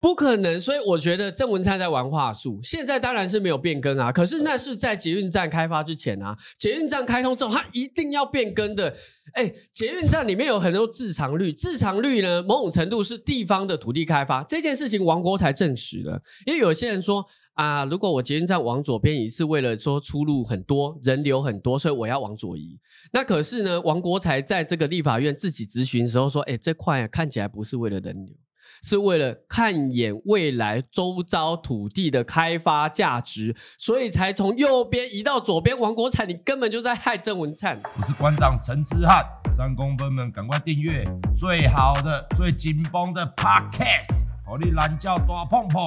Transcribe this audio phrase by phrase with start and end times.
[0.00, 2.60] 不可能，所以我觉得郑文灿在玩话术。
[2.62, 6.38] 现在当然是没有变更啊，可是那是在捷运站开发之前啊。
[6.56, 8.94] 捷运站开通之后，它一定要变更的。
[9.32, 16.22] 哎，捷运站里面有很多自偿率，自偿率呢，某种程度是地方的土地开发这件事情，王国才证实了。
[16.46, 22.78] 因为有些人说啊，如果我捷运站往左边移，是为了说出路很多，人流很多，所以我要往左移。
[23.12, 28.36] 那可是呢，王国才在这个立法院自己质询时候说，哎，这块，看起来不是为了人流。
[28.82, 35.78] 是为了看一眼未来周遭土地的开发价值，所以才从右边移到左边。
[35.78, 37.80] 王国材，你根本就在害郑文灿。
[37.96, 41.04] 我是馆长陈之汉，三公分们赶快订阅
[41.36, 45.86] 最好的、最紧绷的 Podcast，好你懒觉大碰碰。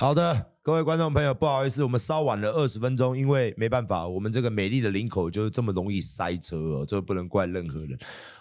[0.00, 7.98] 好的，各位观众朋友，不好意思，我们稍晚了二十分钟，因为没办法，我们这个美丽的林口就是这么容易塞车哦，这不能怪任何人。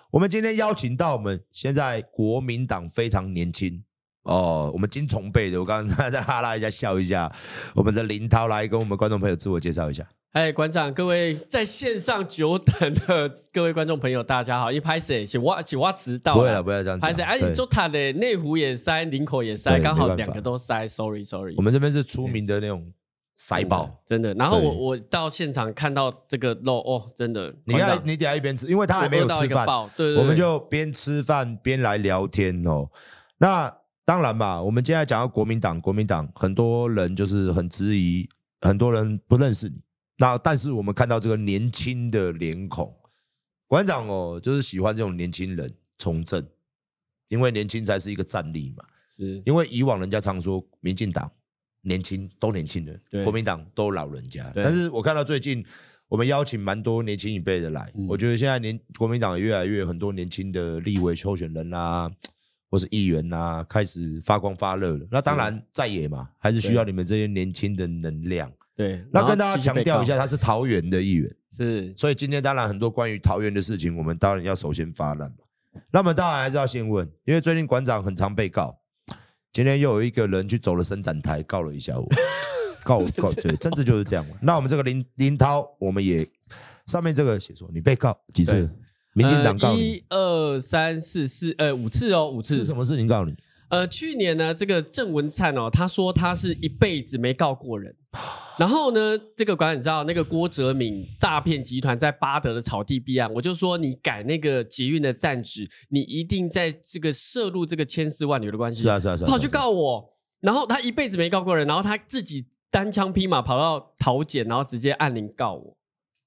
[0.10, 3.84] 我们今天邀请到我们现在国民党非常年轻
[4.24, 7.30] 哦，我们金崇辈的，我刚刚在哈拉一下笑一下，
[7.76, 10.08] 我们的林涛来跟我们观众朋友自我介绍一下。
[10.34, 14.72] 哎，馆长，各位在线上久等的各位观众朋友，大家好！
[14.72, 16.36] 一拍谢，请挖，请挖迟到。
[16.36, 17.00] 不会了，不要这样。
[17.00, 20.88] 拍谢，而且做他的内湖也塞，林口也塞，刚好两个都塞。
[20.88, 21.56] Sorry，Sorry。
[21.58, 22.94] 我们这边是出名的那种
[23.34, 24.32] 塞爆，真的。
[24.36, 27.52] 然后我我到现场看到这个肉哦，真的。
[27.66, 29.66] 你要你等下一边吃，因为他还没有吃饭，
[29.98, 32.88] 对，我们就边吃饭边来聊天哦。
[33.40, 33.76] 那
[34.06, 38.30] 当然吧，我们接下来讲到国民党，国民党很多人就是很质疑，
[38.62, 39.82] 很多人不认识你。
[40.22, 42.94] 那但是我们看到这个年轻的脸孔，
[43.68, 46.46] 馆长哦，就是喜欢这种年轻人从政，
[47.30, 48.84] 因为年轻才是一个战力嘛。
[49.08, 51.32] 是，因为以往人家常说民进党
[51.84, 54.52] 年轻都年轻人，对，国民党都老人家。
[54.54, 55.66] 但是我看到最近
[56.10, 62.12] 我们邀请蛮多年轻一辈的来，我觉得现在年国民党也越来越很多年轻的立委候选人啊，
[62.70, 65.08] 或是议员啊，开始发光发热了。
[65.10, 68.52] 那当然在野嘛，还是需要你们这些年轻的能量。
[68.80, 75.82] 对，那跟大家强调一下，他是桃园的议员，是，所以今天当然很多关于桃园的事情，我们当然要首先发难嘛。
[75.92, 78.80] 那么当然还是要先问，因为最近馆长很常被告，
[79.52, 82.08] 今天又有一个人去走了伸展台，告了一下我，
[82.82, 84.38] 告告对，政治就是这样嘛。
[84.42, 86.26] 那我们这个林林涛，我们也
[86.86, 88.74] 上面这个写说你被告几次？
[89.12, 93.36] 民进党告你一二三四四呃五次哦，五次是什么事情告你？
[93.70, 97.96] 呃，去年呢，这个郑文灿哦，他说他是一辈子没告过人。
[98.58, 108.82] 然后呢，这个馆长你知道那个郭哲敏诈骗集团在巴德的草地弊案，我就说你改那个捷运的站址，你一定在这个涉入这个千丝万缕的关系。
[108.82, 115.78] 是啊是啊是啊，跑去告我，然后他一辈子没告过人，然后他自己单枪匹马跑到桃检，然后直接按铃告我。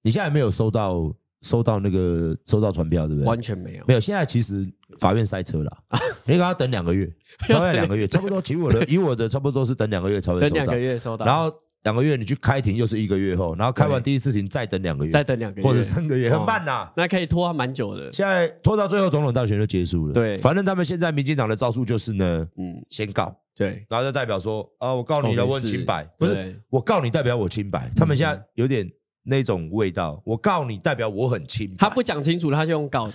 [0.03, 3.29] 你现在没有收到收到那个收到传票对不对？
[3.29, 4.01] 完全没有，没有。
[4.01, 4.67] 现在其实
[4.99, 5.79] 法院塞车了，
[6.25, 7.07] 你给他等两个月，
[7.49, 8.41] 超过两个月，差不多。
[8.41, 11.53] 其实我的 以我的差不多是等两个月才会收到，等两个月收到，然后。
[11.83, 16.93] 两个月你去开庭又是一个月后，然后开完第一次庭再等两个月，再等两个月或者三个月，很慢呐、啊。
[16.97, 18.03] 那可以拖蛮久的。
[18.13, 20.13] 现在拖到最后总统大选就结束了。
[20.13, 27.91] 对，反正他们现在民进党的招数就是呢，嗯，先告，对，然后就代表说啊，我告你了，我很清白，不是我告你代表我清白。
[27.97, 28.89] 他们现在有点
[29.23, 31.77] 那种味道，我告你代表我很清白。
[31.79, 33.15] 他不讲清楚，他就用告的，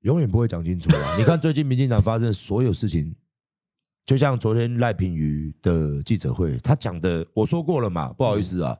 [0.00, 1.16] 永远不会讲清楚啊。
[1.18, 3.14] 你看最近民进党发生的所有事情。
[4.06, 8.74] 就像昨天赖品瑜的记者会，他讲的我说过了嘛，不好意思啊，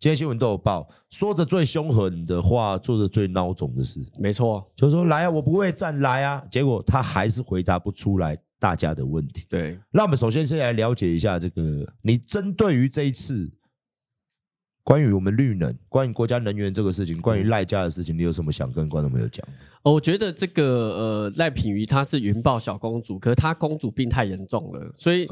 [0.00, 9.46] 今天新闻都有报，说着最凶狠的话，做着最孬种的事，没错，就是说来啊，我不会站来啊，结果他还是回答不出来大家的问题。
[9.48, 13.48] 对，那我们首先先来了解一下这个，你针对于这一次
[14.84, 19.46] 关于我们绿能，关于国家能源这个事情，关于赖家的事情，你有什么想跟观众朋友讲？
[19.84, 25.28] 我觉得这个呃赖品瑜她是云豹小公主，可是她公主病太严重了，所以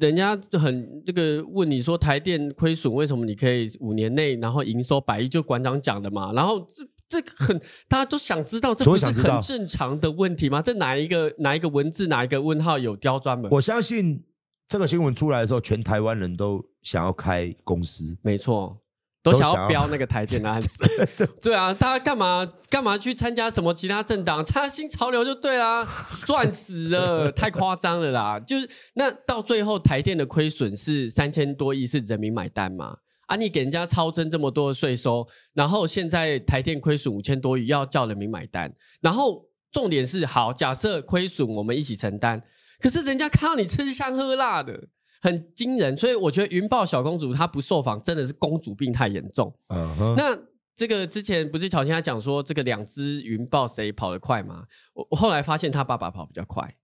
[0.00, 7.58] 人家就很这个问你说台电亏损为什么你可以五年内然后营收百亿，就馆长讲的嘛，然后这这个很
[7.88, 10.60] 大家都想知道，这不是很正常的问题吗？
[10.60, 13.48] 这哪一个哪一个文字哪一个问号有刁钻吗？
[13.52, 14.24] 我相信。
[14.68, 18.80] 这个新闻出来的时候，全台湾人都想要开公司，没错，
[19.22, 20.68] 都想要标那个台电的案子。
[21.42, 25.86] 对啊，大家干嘛干嘛去参加什么其他政党，参加新潮流就对啦，
[26.26, 28.40] 赚死了，太夸张了啦！
[28.40, 32.96] 就是那到最后台电的亏损是三千多亿，是人民买单嘛？
[33.26, 42.42] 啊，你给人家超征这么多的税收，然后现在台电亏损五千多亿，要叫人民买单，然后重点是好，假设亏损我们一起承担。
[42.80, 44.88] 可是人家看到你吃香喝辣的，
[45.20, 49.54] 很惊人，所以我觉得云豹小公主她不受访真的是公主病太严重。
[49.68, 50.14] 嗯哼。
[50.16, 50.36] 那
[50.74, 54.64] 这个之前不是乔欣她讲说这个两只云豹谁跑得快吗？
[54.94, 56.76] 我我后来发现他爸爸跑比较快。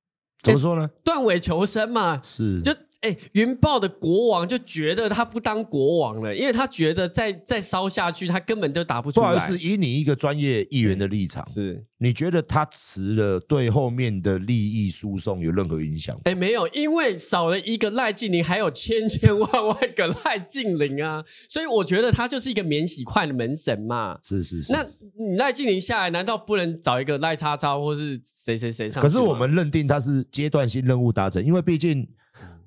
[0.42, 0.88] 怎么说呢？
[1.02, 2.20] 断尾求生嘛。
[2.22, 2.60] 是。
[2.62, 2.72] 就。
[3.02, 9.34] 哎，云豹的国王就觉得他不当国王了，因为他觉得再再烧下去，他根本就打不出来。
[9.34, 16.18] 不好意思，以你一个专业议员的立场，是你觉得他辞了对后面的利益输送有任何影响？
[16.24, 24.18] 哎，没有，因为少了一个赖静玲，还有千千万万个赖静玲啊，所以我觉得他就是一个免洗筷的门神嘛。
[24.22, 29.02] 是是是，那你赖静玲下来，难道不能找一个赖叉叉或是谁谁谁上？
[29.02, 32.08] 可是我们认定他是阶段性任务达成，因为毕竟。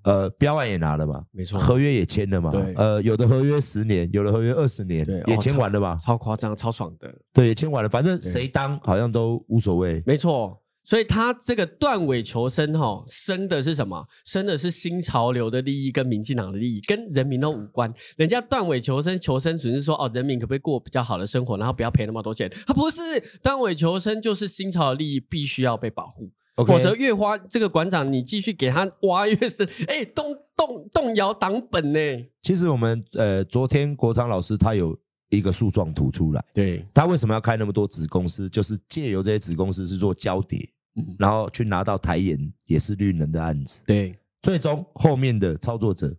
[0.04, 5.98] 呃，标案也拿了嘛，没错，合约也签了嘛，对，呃，有的合约十年，有的合约二十年，对也签完了吧？
[6.02, 10.62] 超夸张，超爽的，对，也签完了，反正谁当好像都无所谓，没错。
[10.82, 14.04] 所以他这个断尾求生，哈，生的是什么？
[14.26, 17.94] 生的是新潮流的利益跟民进党的利益，跟人民都无关。
[18.18, 22.52] 人家断尾求生，求生只是说，哦，人民可不可以过比较好的生活，然后不要赔那么多钱？
[22.66, 23.02] 他不是
[23.44, 26.32] 断尾求生，就是新潮的利益必须要被保护。
[26.66, 32.00] 否则越花这个馆长，你继续给他挖越深， 哎，动动动摇党本呢？
[32.42, 34.98] 其实我们呃，昨天国昌老师他有
[35.30, 38.50] 一个树状图出来，对，他为什么要开那么多子公司？
[38.50, 40.60] 就是借由这些子公司是做交叠，
[40.96, 46.16] 嗯，然后去拿到台盐也是绿能的案子，对，最终后面的操作者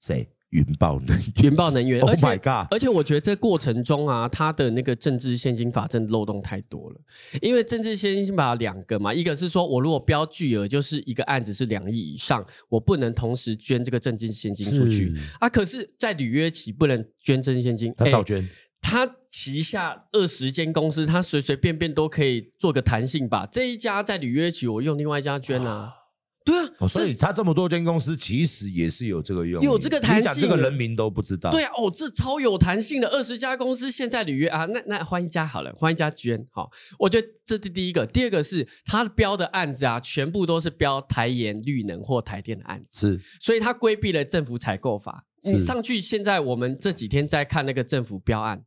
[0.00, 0.28] 谁？
[0.52, 6.96] 云豹能源， 云豹能源，而且，Oh my God，而且我觉得这过程中啊，他的那个政治现金法真的漏洞太多了。
[7.40, 15.48] 因为政治现金法两个嘛，一个是说我如果标巨额，就是一个案子是两亿以上，我不能同时捐这个政治现金出去啊。
[15.48, 18.48] 可是，在履约期不能捐政治现金，他照捐。
[18.84, 23.48] 他旗下二十间公司，他随随便便都可以做个弹性吧。
[23.50, 25.94] 这一家在履约期，我用另外一家捐啊。
[26.44, 30.32] 对啊、哦，所以他这么多间公司其实也是有这个用，有这个弹性。
[30.32, 31.50] 你讲这个人民都不知道。
[31.50, 36.70] 对啊，哦，这超有弹性的二十家公司现在履约啊，那那换一家好了，换一家捐好。
[36.98, 45.26] 我觉得这是第一个，第二个是他标的案子啊，全部都是标台盐绿能或台电的案子，是，所以他规避了政府采购法。
[45.44, 48.64] 你上去现在我们这几天在看那个政府标案，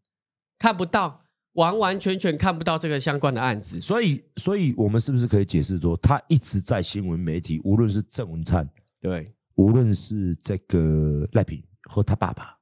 [0.57, 1.24] 看不到。
[1.55, 8.69] 完完全全看不到这个相关的案子，所以，所以我们是不是可以解释说，他一直在新闻媒体，无论是郑文灿，
[9.01, 12.57] 对，无论是这个赖品和他爸爸，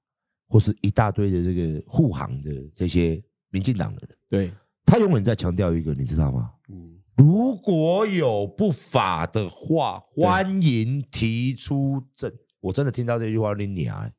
[0.48, 4.52] 或是一大堆的这个护航的这些民进党的人，对，
[4.86, 6.52] 他永远在强调一个，你知道吗？
[6.70, 12.32] 嗯，如果有不法的话，欢迎提出证。
[12.60, 14.12] 我真的听到这句话，你娘，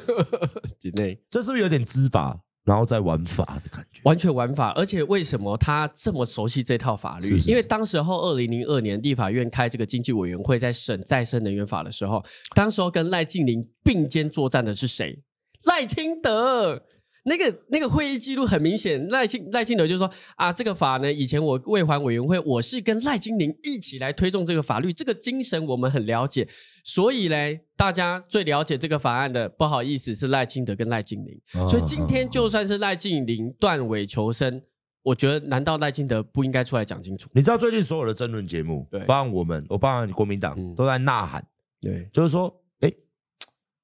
[0.80, 2.40] 几内，这是不是有点知法？
[2.64, 7.28] 然后再玩法的感觉，完全玩法，而且为什么他这么熟悉这套法律？
[7.28, 15.22] 是是是，因为当时候二零零二年立法院开这个经济委员会，在审再生能源法的时候，当时候跟赖静玲并肩作战的是谁？
[15.64, 16.82] 赖清德。
[17.26, 26.46] 那个那个会议记录很明显，赖清赖清德就说啊，这个法呢，以前我卫环委员会，我是跟赖金玲一起来推动这个法律，这个精神我们很了解，
[26.84, 34.60] 所以嘞，大家最了解这个法案的，不好意思，是赖清德跟赖金玲，所以今天就算是赖金玲断尾求生，
[35.02, 37.30] 我觉得难道赖清德不应该出来讲清楚？
[37.32, 41.42] 你知道最近所有的争论节目，对，包含我们，我包含国民党、嗯、都在呐喊，
[41.80, 42.92] 对，就是说，哎，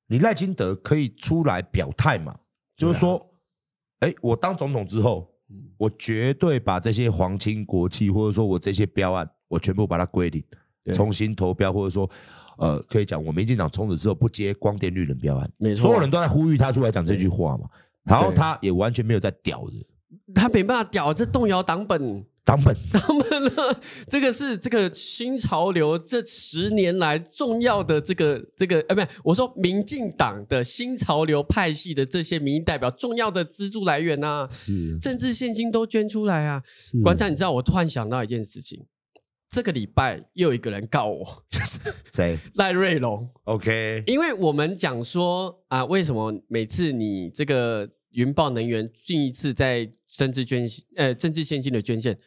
[0.08, 2.36] 你赖清德可以出来表态嘛？
[2.76, 3.28] 就是说。
[4.00, 5.30] 哎，我当总统之后，
[5.78, 10.42] 我绝对把这些皇亲国戚，或者说我这些标案，我全部把它归零，
[10.92, 12.08] 重新投标，或者说，
[12.58, 17.68] 呃，可以讲我民进党从此之后不接光电绿能标案，没错，所有人都在呼吁他出来讲这句话嘛，
[18.04, 22.24] 然后他也完全没有在屌人，他没办法屌，这动摇党本。
[22.50, 23.80] 党本， 党本了。
[24.08, 36.60] 这个是这个新潮流这十年来重要的这个这个呃，不是我说民进党的新潮流派系的这些民意代表重要的资助来源呐、啊，是政治献金都捐出来啊。
[36.76, 38.84] 是馆长，你知道我突然想到一件事情，
[39.48, 41.44] 这个礼拜又有一个人告我，
[42.10, 42.36] 谁？
[42.54, 43.30] 赖瑞龙。
[43.44, 50.66] OK，因为我们讲说啊，为什么每次你这个云豹能源进一次在政治捐
[50.96, 52.18] 呃政治献金的捐献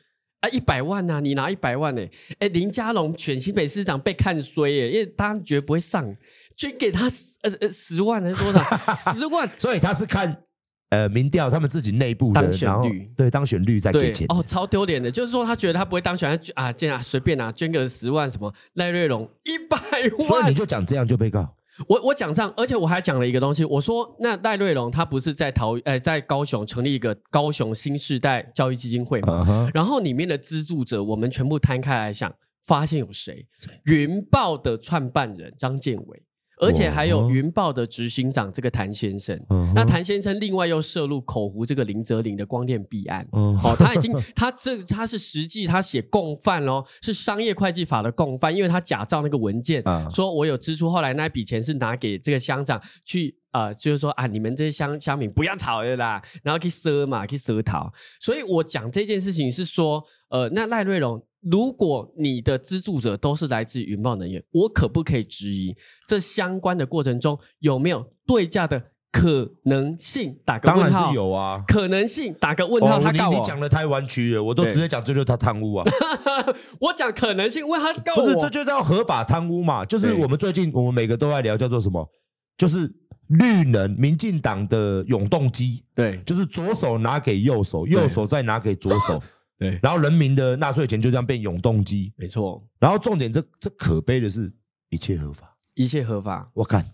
[0.43, 2.11] 啊一百万呐、啊，你拿一百万呢、欸？
[2.39, 6.15] 哎，林佳龙选新北市长被看衰耶，因为他绝不会上，
[6.57, 8.61] 捐给他十呃呃十万还是多少？
[9.13, 10.43] 十万，所以他是看。
[10.89, 15.09] 呃，民调他们自己内部的当选率，对当选率在给钱哦，超丢脸的。
[15.09, 19.75] 就是说，他觉得他不会当选，啊，这样随便啊捐个十万什么赖瑞龙一百
[20.19, 21.51] 万，所以你就讲这样就被告。
[21.87, 29.71] 我我讲这样，而且我还讲了一个东西，我说那赖瑞龙他不是在桃呃在高雄成立一个高雄新世代教育基金会嘛？Uh -huh.
[29.73, 32.33] 然后里面的资助者，我们全部摊开来想，
[32.65, 33.47] 发现有谁？
[33.85, 36.23] 云豹的创办人张建伟。
[36.59, 39.39] 而且还有云豹的执行长这个谭先生，
[39.73, 61.23] 那谭先生另外又涉入口湖这个林泽林的光电弊案，哦，他已经 他这他是实际他写共犯喽，是商业会计法的共犯，因为他假造那个文件，说我有支出，后来那笔钱是拿给这个乡长去啊、呃，就是说啊，你们这些乡乡民不要吵了啦，然后去赊嘛，去赊讨，所以我讲这件事情是说，呃，那赖瑞隆。
[61.49, 65.75] 如果你的资助者都是来自云豹能源，我可不可以质疑
[66.07, 68.81] 这相关的过程中有没有对价的
[69.11, 70.39] 可能性？
[70.45, 70.89] 打个问号。
[70.89, 72.99] 当然是有啊，可能性打个问号。
[73.01, 75.85] 他告我，你你讲的太弯曲了，我都直接讲这就是他贪污啊。
[76.79, 79.83] 我讲可能性，问他告我，不是这就叫合法贪污嘛？
[79.83, 82.09] 就是我们最近我们每个都在聊叫做什么？
[82.57, 82.89] 就是
[83.27, 89.21] 绿能民进党的永动机，对，就是左手拿给右手，右手再拿给左手。
[89.57, 92.61] 对，然后人民的纳税钱就这样变永动机，没错。
[92.79, 94.51] 然后重点这，这这可悲的是，
[94.89, 96.51] 一切合法，一切合法。
[96.53, 96.93] 我看，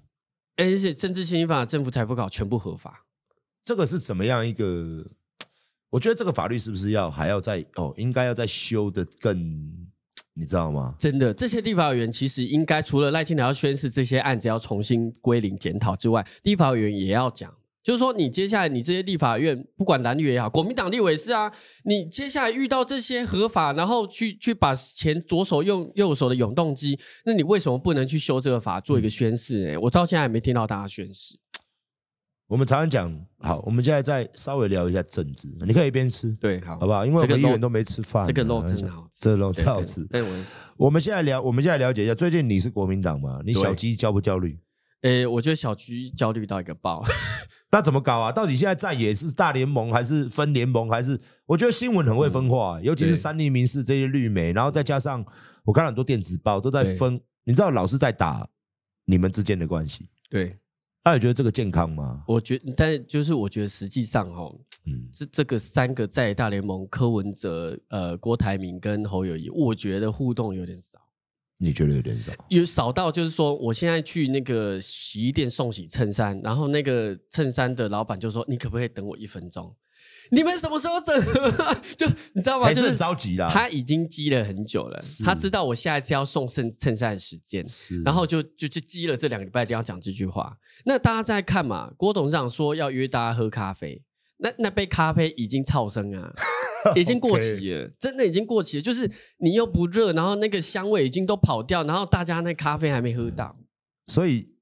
[0.58, 3.06] 而且政治献金法、政府财富考全部合法，
[3.66, 5.06] 这个是怎么样一个？
[5.90, 9.36] 我觉得这个法律是不是要还要再哦，应该要再修的更，
[10.36, 10.94] 你知道吗？
[11.00, 17.52] 真的，这些立法委员其实应该除了赖清德要宣誓这些案子要重新归零检讨之外，立法委员也要讲。
[17.90, 21.52] 就是说，你接下来你这些立法院，不管蓝绿也好，国民党立委是啊，
[21.86, 29.70] 你接下来遇到这些合法，然后去去把钱左手用右手的永动机，那你为什么不能去修这个法，做一个宣誓？
[29.70, 31.40] 哎、嗯，我到现在还没听到大家宣誓。
[32.46, 37.04] 我们常常讲，好，我们现在再稍微聊一下政治，你可以一边吃，对，好，好不好？
[37.04, 40.06] 因为我们议员都没吃饭，这个肉真的好吃，这个肉真好吃。
[40.06, 40.30] 对，对，对，
[40.78, 43.40] 我我们现在聊，我们现在了解一下，最近你是国民党嘛？
[43.44, 44.60] 你小鸡焦不焦虑？
[45.02, 47.04] 诶，我觉得小鸡焦虑到一个爆。
[47.72, 48.32] 那怎么搞啊？
[48.32, 50.90] 到底现在在野是大联盟还是分联盟？
[50.90, 55.24] 还是我觉得新闻很会分化，嗯、尤其是三立、民视这些绿媒，然后再加上
[55.64, 58.48] 我看了很多电子报都在分，你知道老是在打
[59.06, 60.10] 你们之间的关系。
[60.30, 60.52] 对，
[61.04, 62.24] 那你觉得这个健康吗？
[62.28, 71.00] 我觉得，但就是我觉得实际上哦，嗯，是这个三个在大联盟，柯文哲、呃，郭台铭跟侯友谊，我觉得互动有点少。
[71.62, 72.32] 你觉得有点少？
[72.48, 79.76] 有少到就是说，我现在去那个洗衣店送洗衬衫，然后那个衬衫的老板就说：“你可不可以等我一分钟？”
[80.32, 81.20] 你们什么时候整？
[81.98, 82.66] 就你知道吗？
[82.66, 83.50] 还是很着急啦。
[83.52, 87.66] 他已经积了很久了，他知道我下一次要送衬衬衫的时间，
[88.06, 90.56] 然后就就就积了这两个礼拜，一定要讲这句话。
[90.86, 91.92] 那大家在看嘛？
[91.98, 94.04] 郭董事长说要约大家喝咖啡，
[94.40, 96.34] 那那杯咖啡已经超生啊。
[96.96, 98.82] 已经过期了.真的已经过期了。
[98.82, 103.58] 就是你又不热，然后那个香味已经都跑掉，然后大家那咖啡还没喝到。
[104.08, 104.56] 所以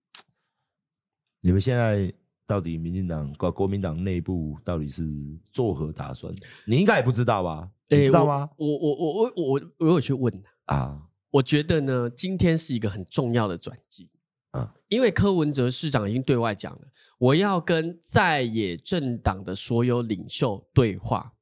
[1.42, 2.12] 你们现在
[2.48, 5.04] 到底民进党、国国民党内部到底是
[5.52, 6.34] 作何打算？
[6.66, 7.70] 你应该也不知道吧？
[7.88, 8.50] 你知道吗？
[8.58, 10.34] 我我我我我我有去问
[10.66, 11.04] 啊。
[11.30, 14.10] 我觉得呢，今天是一个很重要的转机
[14.52, 21.34] 啊，因为柯文哲市长已经对外讲了，我要跟在野政党的所有领袖对话。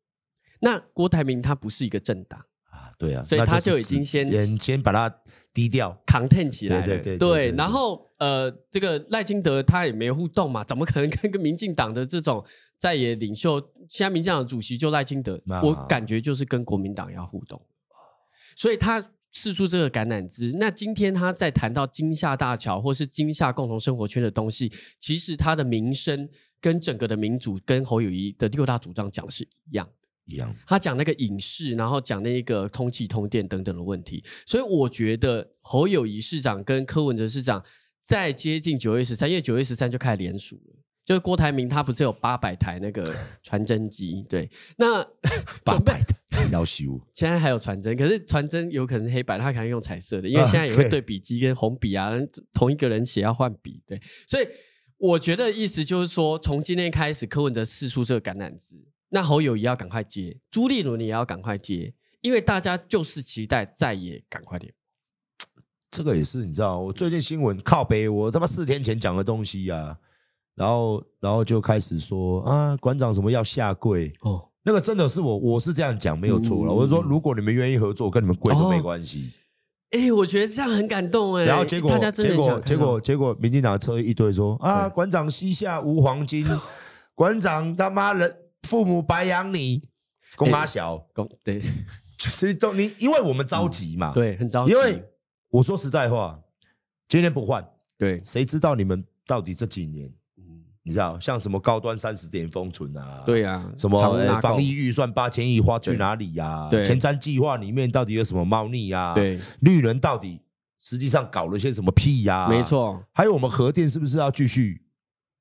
[0.61, 2.39] 那郭台铭他不是一个政党
[2.69, 5.13] 啊，对啊，所以他就已经先先把他
[5.53, 7.57] 低调 content 起来了，对对对，对，对，对。
[7.57, 12.43] 然后呃，这个赖清德他也没互动嘛，怎么可能跟个民进党的这种
[12.77, 17.61] 在野领袖，现在民进党主席就赖清德，我感觉就是跟国民党要互动，
[18.55, 19.05] 所以他
[19.35, 20.51] 释出这个橄榄枝。
[20.57, 26.27] 那今天他在谈到金厦大桥或是金厦共同生活圈的东西，其实他的名声
[26.59, 29.87] 跟整个的民主跟侯友谊的六大主张讲的是一样。
[30.27, 37.63] 一样，他讲那个影视，然后讲那个通气通电等等的问题，所以我觉得侯友谊市长跟柯文哲市长
[38.01, 40.75] 在接近九月十三，因为九月十三就开始联署了，
[41.05, 45.03] 就是郭台铭他不是有八百台那个 传真机，对，那
[45.63, 46.15] 八百的
[46.51, 46.99] 要修。
[47.13, 52.11] 现在还有传真，可是传真有可能黑白，他可能用彩色的，因为现在也会对笔机跟红笔啊，
[52.53, 54.47] 同一个人写要换笔，对，所以
[54.97, 64.73] 我觉得意思就是说，从今天开始，柯文哲试出这个橄榄枝，那侯友宜要赶快接，朱立伦也要赶快接，因为大家就是期待再也赶快点。
[65.91, 69.97] 这个也是，你知道，我最近新闻靠北，我他妈四天前讲的东西呀、啊，
[70.55, 74.11] 然后然后就开始说啊，馆长什么要下跪。
[74.21, 76.73] 哦，那个真的是我，我是这样讲没有错了。
[76.73, 79.31] 嗯、我是说，如果你们愿意合作，跟你们跪都没关系。
[79.91, 81.45] 哎、哦，我觉得这样很感动哎。
[81.45, 86.45] 然后结果结果结果结果，民进党车一堆说啊，馆长膝下无黄金，
[87.13, 89.81] 馆长他妈人父母白养你，
[90.35, 90.97] 公阿小。
[91.13, 91.61] 公对，
[92.17, 95.03] 就是都你，因为我们着急嘛，嗯、对，很着急，因为。
[95.49, 96.37] 我说实在话，
[97.07, 97.65] 今天不换，
[97.97, 100.13] 对，谁知道你们到底这几年，嗯，
[100.87, 106.69] 你知道像什么高端三十点封存啊，对啊，什么、欸、防疫预算八千亿花去哪里呀、啊？
[106.69, 109.15] 对，前瞻计划里面到底有什么猫腻呀？
[109.15, 110.39] 对，绿人到底
[110.79, 112.49] 实际上搞了些什么屁呀、啊？
[112.49, 114.83] 没错，还有我们核电是不是要继续？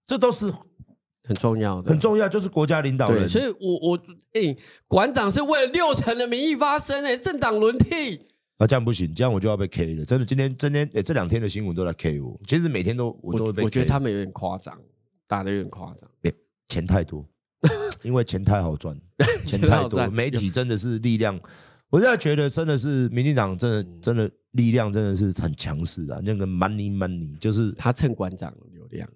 [0.07, 0.51] 这都是
[1.25, 3.29] 很重要的，很重要，就是国家领导人。
[3.29, 3.99] 所以我我
[4.33, 4.57] 诶，
[4.89, 8.19] 馆、欸、长是为了六成的民意发声诶、欸，政党轮替。
[8.57, 10.05] 那、啊、这样不行，这样我就要被 K 了。
[10.07, 12.41] 真的，今天、今天、欸、这两天的新闻都在 K 我。
[12.47, 13.65] 其实每天都我都会被 K。
[13.65, 14.79] 我觉得他们有点夸张，
[15.27, 16.09] 打的有点夸张。
[16.23, 16.35] 欸、
[16.69, 17.27] 钱太多，
[18.03, 18.99] 因为钱太好赚，
[19.47, 21.39] 钱太多，媒体真的是力量。
[21.91, 26.19] 我现在觉得真的是民进党真的真的力量真的是很强势啊。
[26.25, 29.09] 那个 money money 就是他蹭馆长流量，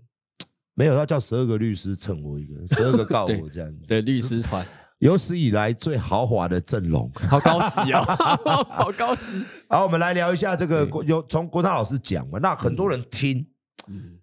[0.75, 3.87] 没有他叫十二个律师蹭我一个，十二个告 我这样子。
[3.89, 4.65] 对，律师团。
[5.01, 8.01] 有史以来最豪华的阵容，好高级啊、
[8.45, 9.45] 哦，好高级。
[9.69, 12.41] 好，我们来聊一下这个，有从国昌老师讲嘛？
[12.41, 13.47] 那很多人听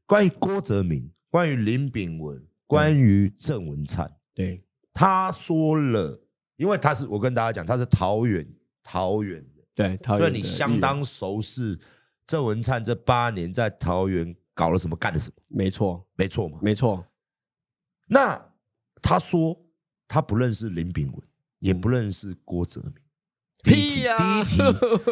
[0.06, 4.64] 关于郭泽铭、关于林炳文、关于郑文灿，对，
[4.94, 6.18] 他说了，
[6.56, 8.48] 因为他是我跟大家讲，他是桃园
[8.82, 11.78] 桃园的，对，所以你相当熟悉
[12.26, 15.36] 郑文灿这八年在桃园搞了什么，干了什么？
[15.50, 17.06] 没错，没错嘛，没错。
[18.08, 18.54] 那
[19.02, 19.62] 他说。
[20.08, 21.22] 他不认识林炳文，
[21.58, 22.94] 也不认识郭泽明。
[23.64, 24.16] 屁呀！
[24.16, 24.58] 第一题，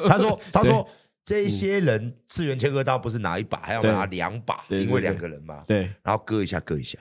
[0.07, 0.87] 他说：“他说
[1.23, 5.63] 这些人次元切割刀不是拿一把，还要拿两把，因为两个人嘛。
[5.67, 6.99] 对，然后割一下，割一下。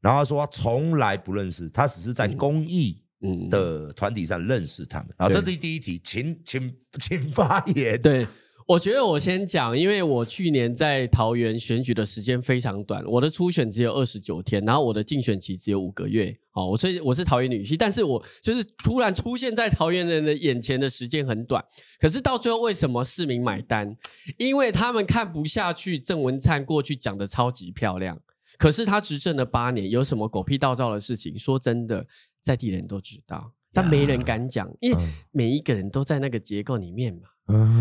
[0.00, 3.02] 然后他说他从来不认识，他只是在公益
[3.50, 5.08] 的团体上认识他们。
[5.16, 8.00] 然后这是第一题，请请请发言。
[8.00, 8.26] 对。”
[8.68, 16.36] 我觉得我先讲，因为我去年在桃园选举的时间非常短，我的初选只有二十九天，然后我的竞选期只有五个月。
[16.52, 21.64] 哦，我所以我是桃园女婿，但是我就是突然出现在桃园人的眼前的时间很短。
[21.98, 23.96] 可是到最后，为什么市民买单？
[24.36, 28.20] 因为他们看不下去郑文灿过去讲的超级漂亮，
[28.58, 31.38] 可是他执政了八年，有什么狗屁倒灶的事情？
[31.38, 32.06] 说真的，
[32.42, 34.98] 在地人都知道，但没人敢讲，因为
[35.30, 37.22] 每一个人都在那个结构里面嘛。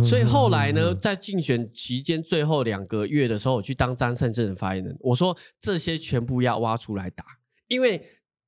[0.04, 4.96] 所以后来呢，在竞选期间最后两个月的时候，我去当张善政的发言人。
[5.02, 7.26] 我说这些全部要挖出来打，
[7.68, 8.02] 因为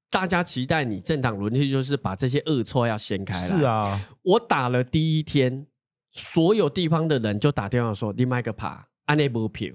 [0.10, 3.48] 大家期待你政党轮替，就是把这些恶臭要掀开来。
[3.48, 5.68] 是啊，我打了第一天，
[6.12, 9.74] 所有地方的人就打电话说：“你买个趴，安内不票，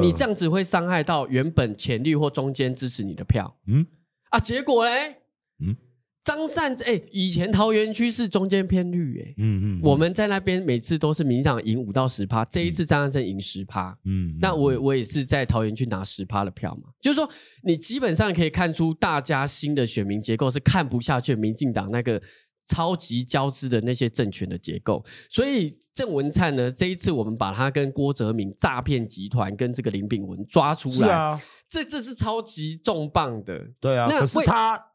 [0.00, 3.86] 你这样子会伤害到原本浅绿或中间支持你的票。”嗯，
[4.30, 5.18] 啊，结果嘞，
[5.60, 5.76] 嗯。
[6.24, 17.26] 张善哎、欸，以前桃园区是中间偏绿哎、欸，嗯嗯，我们在那边每次都是民进党赢五到十趴，这一次张善政赢十趴，嗯，那我我也是在桃园区拿十趴的票嘛，就是说
[17.62, 22.20] 你基本上可以看出大家新的选民结构是看不下去民进党那个
[22.66, 34.87] 超级交织的那些政权的结构，所以郑文灿呢，这一次我们把他跟郭泽明诈骗集团跟这个林炳文抓出来，是啊，这这是超级重磅的，对啊，那可是他。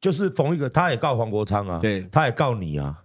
[0.00, 2.96] 就是逢一个，他也告黄国昌啊，对，他也告你啊。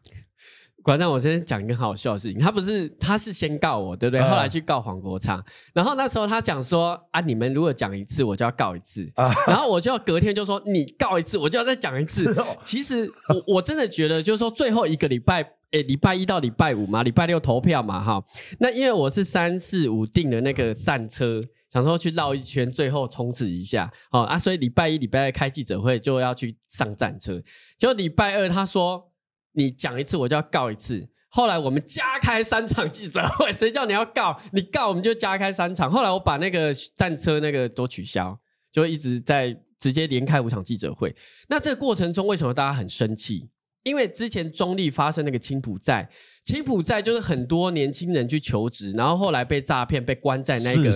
[0.81, 4.21] 馆长，我先讲一个好笑的事情，他不是，他是先告我，对不对？
[4.21, 9.33] 后来去告黄国昌，然后那时候他讲说啊，你们如果讲一次，我就要告一次啊。
[9.47, 12.31] 然后我就隔天就说，你告一次，我就要再讲一次。
[12.63, 18.23] 其实我我真的觉得，就是说最后一个礼拜，诶，礼拜一到礼拜五嘛，礼拜六投票嘛，哈。
[18.59, 21.43] 那因为我是三四五订的那个战车。
[21.75, 27.37] 想说去绕一圈，最后冲刺一下，好啊，所以礼拜一、礼拜二开记者会就要去上战车。
[27.77, 29.11] 结果礼拜二他说
[29.51, 34.39] 你讲一次我就要告一次，后来我们加开三场记者会，谁叫你要告？
[34.53, 35.91] 你告我们就加开三场。
[35.91, 38.39] 后来我把那个战车那个都取消，
[38.71, 41.13] 就一直在直接连开五场记者会。
[41.49, 43.49] 那这个过程中为什么大家很生气？
[43.85, 46.09] 因为之前中立发生那个青浦寨，
[46.43, 50.91] 青浦寨就是很多年轻人去求职，然后后来被诈骗，被关在那个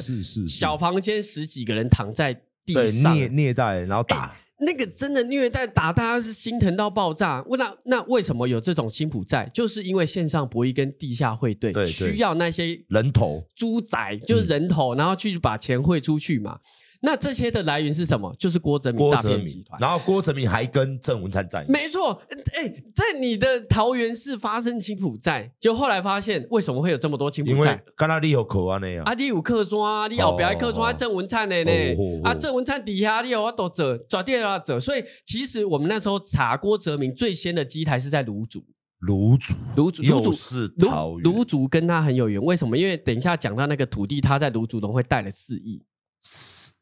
[0.47, 2.34] 小房间，十几个人躺在
[2.65, 4.36] 地上，虐虐待，然后打。
[4.62, 7.41] 那个真的虐待打大家是心疼到爆炸。
[7.58, 9.47] 那那为什么有这种青浦寨？
[9.54, 16.60] 就是因为线上博弈跟地下汇兑需要那些人头猪仔，就是人头，然后去把钱汇出去嘛。
[17.01, 18.35] 那这些的来源是什么？
[18.38, 19.79] 就是郭哲明诈骗集团。
[19.79, 21.71] 然后郭哲明还跟郑文灿在一起。
[21.71, 27.57] 没错，哎、欸，在你的桃园市发生青埔债，就后来发现为什么会有这么多青埔债？
[27.57, 29.05] 因为刚刚你有口啊那样。
[29.05, 31.71] 啊，你有客庄啊，你后边还客庄郑文灿的呢。
[31.71, 34.79] 哦哦哦、啊，郑文灿底下你有我都者，转电啊者。
[34.79, 38.65] 所以其实我们那时候查郭哲明最先的机台是在卢竹。
[38.99, 41.23] 卢竹，卢竹，又是桃园。
[41.23, 42.77] 芦竹跟他很有缘，为什么？
[42.77, 45.81] 因为等一下讲到那个土地，他在卢竹龙会贷了四亿。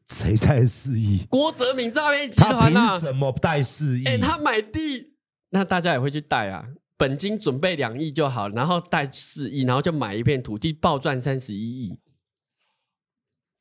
[0.08, 1.26] 谁贷四亿？
[1.28, 2.90] 郭泽明诈骗集团啊！
[2.90, 4.04] 凭什么贷四亿？
[4.04, 5.14] 哎，他买地，
[5.50, 6.66] 那大家也会去贷啊。
[6.96, 11.98] 本金准备两亿就好，然后贷四亿，然后就买一片土地，暴赚三十一亿，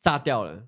[0.01, 0.63] 炸掉了，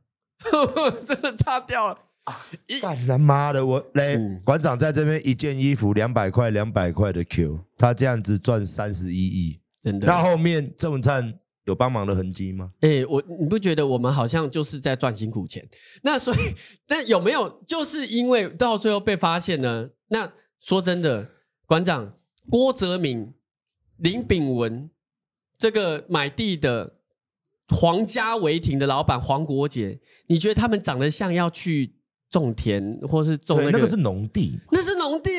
[1.06, 2.38] 真的炸掉了啊！
[2.82, 10.06] 干他妈的，我嘞，嗯、馆长在这边一件衣服两百块，两百块的 Q，他这样子赚三十一亿，真的。
[10.06, 11.40] 那后面郑文灿。
[11.66, 12.72] 有帮忙的痕迹吗？
[12.82, 15.68] 哎、欸，我你不觉得我们好像就是在赚辛苦钱？
[16.02, 16.38] 那所以，
[16.88, 19.90] 那有没有就是因为到最后被发现呢？
[20.08, 21.30] 那说真的，
[21.66, 22.18] 馆长
[22.50, 23.34] 郭泽明、
[23.98, 24.90] 林炳文
[25.58, 26.96] 这个买地的
[27.70, 31.96] 皇家维庭的老板黄国杰，你觉得他们长得像要去
[32.32, 33.72] 种田，或是种那个？
[33.72, 35.32] 那个是农地，那是农地。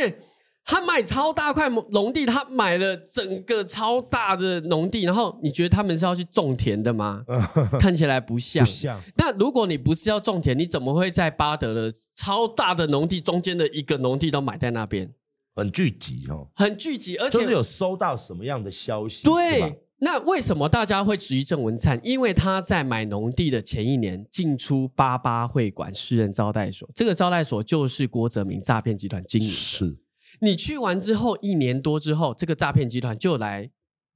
[0.71, 7.25] 他买超大块农地，他买了整个超大的农地，然后你觉得他们是要去种田的吗？
[7.81, 8.65] 看起来不像。
[8.65, 9.01] 不像。
[9.17, 15.13] 那如果你不是要种田，你怎么会在巴德的超大的农地中间的一个农地都买在那边？
[15.57, 19.25] 很聚集哦，很聚集，而且就是有收到什么样的消息？
[19.25, 19.75] 对。
[19.99, 22.01] 那为什么大家会质疑郑文灿？
[22.05, 29.53] 因为他在买农地的前一年进出八八会馆私人招待所，这个招待所就是郭哲明诈骗集团经营的。
[29.53, 29.99] 是。
[30.39, 33.71] 你去完之后，一年多之后，这个诈骗集团就来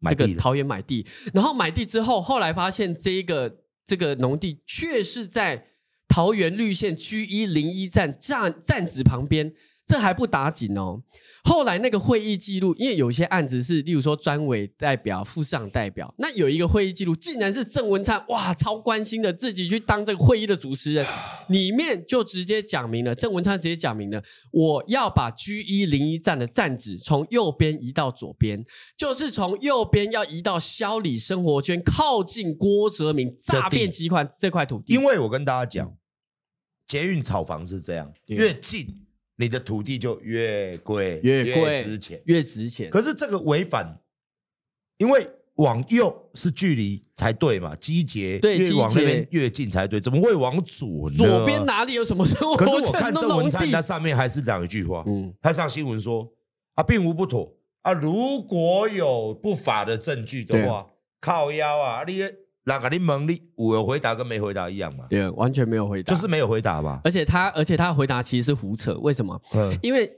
[0.08, 5.66] 这个桃园买地，然后买地之后，后来发现这个这个农地却是在
[6.08, 9.52] 桃园绿线 G 一零一站站站子旁边。
[9.86, 11.02] 这还不打紧哦。
[11.46, 21.06] 后来那个会议记录，因为有些案子是，例如说专委代表、副市长代表，那有一个会议记录，竟然是郑文灿，哇，超关心的，自己去当这个会议的主持人，
[21.48, 28.64] 里面就直接讲明了，郑文灿直接讲明了，我要把 G 一零一站的站址从右边移到左边，
[28.96, 34.94] 就是从右边要移到萧里生活圈，靠近郭哲明诈骗集团这块土地。
[34.94, 35.94] 因为我跟大家讲，
[36.86, 39.03] 捷运炒房是这样，越近。
[39.36, 41.44] 你的土地就越贵，越
[41.82, 42.90] 值钱，越值钱。
[42.90, 44.00] 可是这个违反，
[44.98, 51.16] 因为往右是距离才对嘛，机捷对，越往那边越近才对，怎么会往左呢？
[51.16, 52.56] 左边哪里有什么生活？
[52.56, 56.32] 可是我看这文章，它上面还是讲一句话，嗯，他上新闻说
[56.74, 60.86] 啊，并无不妥啊，如果有不法的证据的话，
[61.20, 62.22] 靠腰啊，你。
[62.66, 65.04] 那个你蒙你有回答跟没回答一样嘛？
[65.10, 67.00] 对，完全没有回答，就是没有回答吧。
[67.04, 68.94] 而且他，而且他回答其实是胡扯。
[69.02, 69.38] 为什么？
[69.54, 70.10] 嗯，因为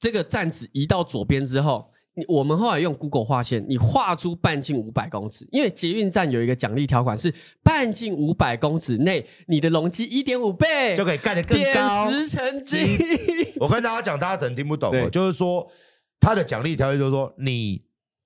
[0.00, 1.88] 这个站址移到左边之后，
[2.26, 12.10] 我们后来用 Google 画线，你画出半径五百公尺，因为捷运站有一个奖励条款是半径五百公尺内，你的容积一点五倍就可以盖得更高。
[12.10, 12.98] 点石成金。
[13.60, 15.70] 我跟大家讲，大家可能听不懂哦，就是说
[16.18, 17.83] 他的奖励条件就是说你。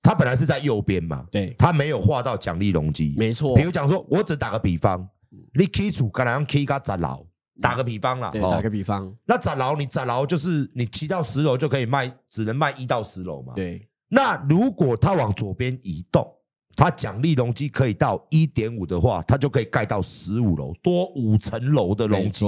[0.09, 3.55] 他本来是在右边嘛，对，他没有画到奖励容积，没错。
[3.55, 5.07] 比如讲说，我只打个比方，
[5.53, 7.27] 你起厝可能用起个十楼，
[7.61, 13.87] 打个比方啦，对，打个比方，那十楼你十楼就是你骑到十楼就可以卖，只能卖一到十楼嘛，对。
[14.09, 16.27] 那如果他往左边移动，
[16.75, 22.47] 他奖励容积可以到一点五的话，他就可以盖到十五楼，多五层楼的容积，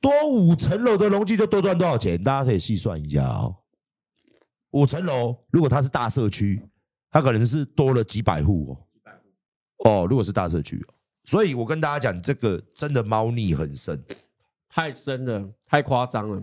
[0.00, 2.22] 多五层楼的容积就多赚多少钱？
[2.22, 3.56] 大家可以细算一下哦。
[4.70, 6.62] 五层楼，如果它是大社区。
[7.12, 8.74] 他可能是多了几百户
[9.84, 10.94] 哦，哦，如果是大社区哦，
[11.24, 14.02] 所以我跟大家讲，这个真的猫腻很深，
[14.68, 16.42] 太深了，太夸张了，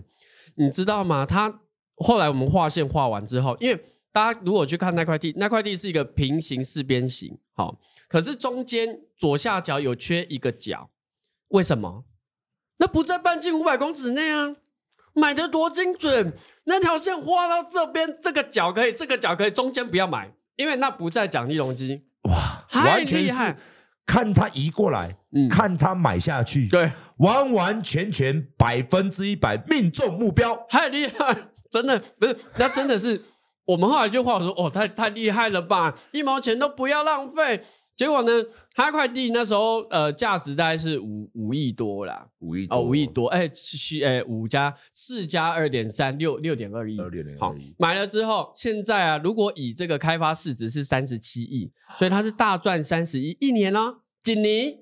[0.55, 1.25] 你知道吗？
[1.25, 1.59] 他
[1.95, 10.91] 后来我们画线画完之后，因为大家如果去看那块地，那块地是一个平行四边形，好，可是中间左下角有缺一个角，
[11.47, 12.05] 为什么？
[12.77, 14.55] 那不在半径五百公尺内啊，
[15.13, 16.31] 买的多精准，
[16.65, 20.31] 那条线画到这边，这个角可以，这个角可以，中间不要买。
[20.59, 23.55] 因为那不在奖励容积，哇，完全是
[24.05, 31.33] 看他移过来，嗯，看他买下去，对，完完全全百分之一百命中目标，太厉害，
[31.71, 33.21] 真的不是，那真的是
[33.63, 37.63] 我们后来就话说，哦，太太厉害了吧，一毛钱都不要浪费，
[37.95, 38.31] 结果呢，
[38.79, 53.97] 他块地那时候呃价值大概是五五亿多啦，五亿哦，五亿多，哎、欸，七哎五加四加二点三六六点二亿，二点零好，买了之后，现在啊，如果以这个开发市值是三十七亿，所以他是大赚三十一一年哦。
[54.21, 54.77] 锦尼，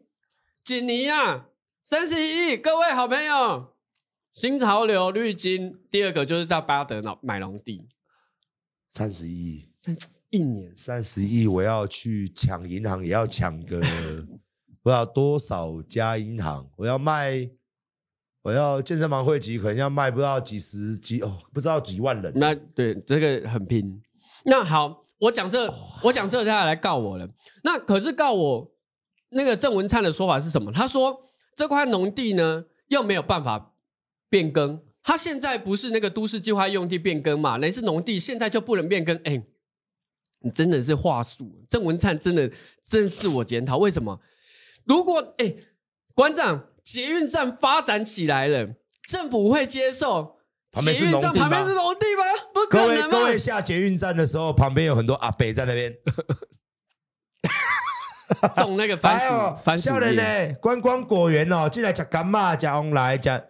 [0.64, 1.48] 锦尼啊，
[1.82, 3.74] 三十一亿，各位好朋友，
[4.32, 7.88] 新潮流绿金，第二个就是在巴德买买农地，
[8.88, 9.70] 三十一亿。
[10.30, 13.80] 一年三十亿，我要去抢银行，也要抢个
[14.84, 16.70] 不知道多少家银行。
[16.76, 17.50] 我要卖，
[18.42, 22.32] 我要健身房会集，可能要卖不到几十几哦，不知道几万人。
[22.36, 24.02] 那对这个很拼。
[24.46, 25.74] 那好，我讲这，
[26.04, 27.28] 我讲这，他来告我了。
[27.64, 28.72] 那可是告我
[29.30, 30.72] 那个郑文灿的说法是什么？
[30.72, 31.22] 他说
[31.56, 33.74] 这块农地呢，又没有办法
[34.30, 34.82] 变更。
[35.04, 37.58] 他现在不是那个都市计划用地变更嘛？
[37.58, 39.16] 那是农地，现在就不能变更。
[39.24, 39.44] 哎。
[40.48, 42.50] 你真的是话术，郑文灿真的
[42.82, 44.20] 真自我检讨，为什么？
[44.86, 45.58] 如果哎、欸，
[46.16, 48.70] 馆长，捷运站发展起来了，
[49.08, 50.38] 政府会接受
[50.74, 52.24] 捷运站旁边是农地吗？
[52.54, 52.96] 不可能吗？
[53.10, 55.94] 各位，各位下捷运站的时候，旁边有很多阿北在那边
[58.56, 59.26] 种那个番薯，
[59.64, 60.56] 番薯人呢？
[60.62, 63.44] 观光果园哦，进来吃干嘛，吃红来吃。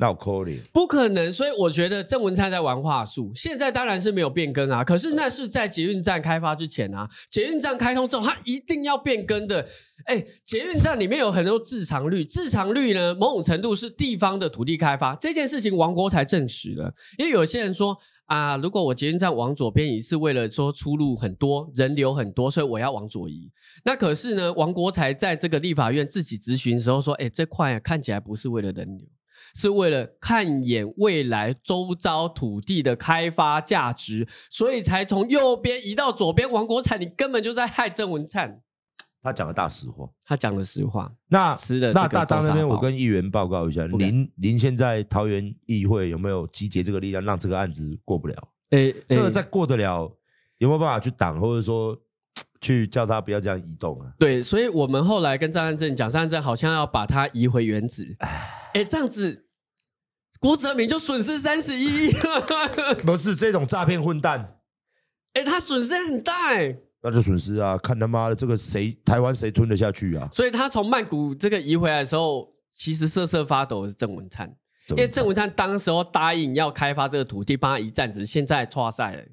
[0.00, 3.30] 那可怜，不可能，所以我觉得郑文灿在玩话术。
[3.34, 7.06] 现在当然是没有变更啊，可是那是在捷运站开发之前啊。
[7.30, 9.68] 捷运站开通之后，它一定要变更的。
[10.06, 16.90] 哎，捷运站里面有很多自偿率，自偿率呢，某种程度是地方的土地开发这件事情，王国才证实了。
[17.18, 23.50] 因为有些人说啊，如果我捷运站往左边移，是为了说出路很多，人流很多，所以我要往左移。
[23.84, 29.06] 那可是呢，王国才在这个立法院自己咨询的时候说，哎，这块看起来不是为了人流。
[29.54, 36.50] 是为了看眼未来周遭土地的开发价值，所以才从右边移到左边。
[36.50, 38.62] 王国材，你根本就在害郑文灿。
[39.22, 41.12] 他讲的大实话，他讲的实话。
[41.28, 48.48] 那吃的那大当那边，我跟议员报告一下，您您现在桃园议会有没有集结这个力量，让这个案子过不了？
[48.70, 50.10] 诶，这个再过得了，
[50.56, 51.94] 有没有办法去挡，或者说
[52.60, 54.12] 去叫他不要这样移动啊？
[54.18, 58.16] 对，所以我们后来跟张安正讲，张安正好像要把他移回原址。
[58.74, 59.46] 哎，这样子，
[60.38, 62.12] 郭哲明就损失三十一亿。
[63.04, 64.58] 不是这种诈骗混蛋，
[65.32, 66.76] 哎，他损失很大哎。
[67.02, 67.78] 那就损失啊！
[67.78, 70.28] 看他妈的这个谁，台湾谁吞得下去啊？
[70.30, 74.54] 所以他从曼谷这个移回来的时候，其实瑟瑟发抖的是郑文灿，
[74.90, 79.24] 因为郑文灿当时候答应要开发这个土地，帮他移站子，现在挫赛了。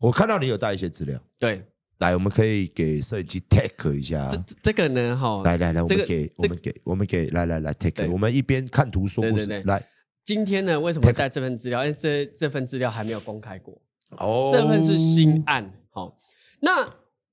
[0.00, 1.66] 我看到你有带一些资料，对。
[1.98, 4.28] 来，我们可以给摄影机 take 一下。
[4.28, 8.06] 这这个呢，哈，来来来，我们给，我们给，我们给，来来来 take。
[8.10, 9.62] 我们一边看图说故事。
[9.64, 9.82] 来，
[10.22, 11.82] 今天呢，为什么带这份资料？
[11.84, 13.80] 因为这这份资料还没有公开过。
[14.18, 15.72] 哦，这份是新案。
[15.90, 16.18] 好，
[16.60, 16.86] 那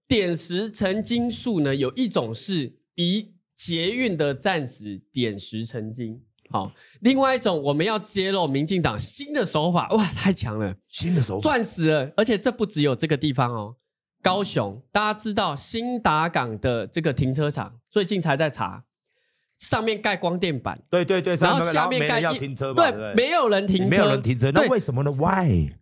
[0.07, 1.75] 点石成金术呢？
[1.75, 6.21] 有一种是以捷运的站址点石成金。
[6.49, 6.71] 好，
[7.01, 9.89] 另外一种我们要揭露民进党新的手法。
[9.89, 10.73] 哇，太强了！
[10.87, 12.13] 新的手法，赚死了！
[12.15, 13.75] 而且这不只有这个地方哦。
[14.23, 18.85] 高雄，大家知道新达港的这个停车场，最近才在查，
[19.57, 25.73] 上面盖光电板，对对对，然后下面盖一停车，对，没有人停车，没有人停车，那为什么呢？Why？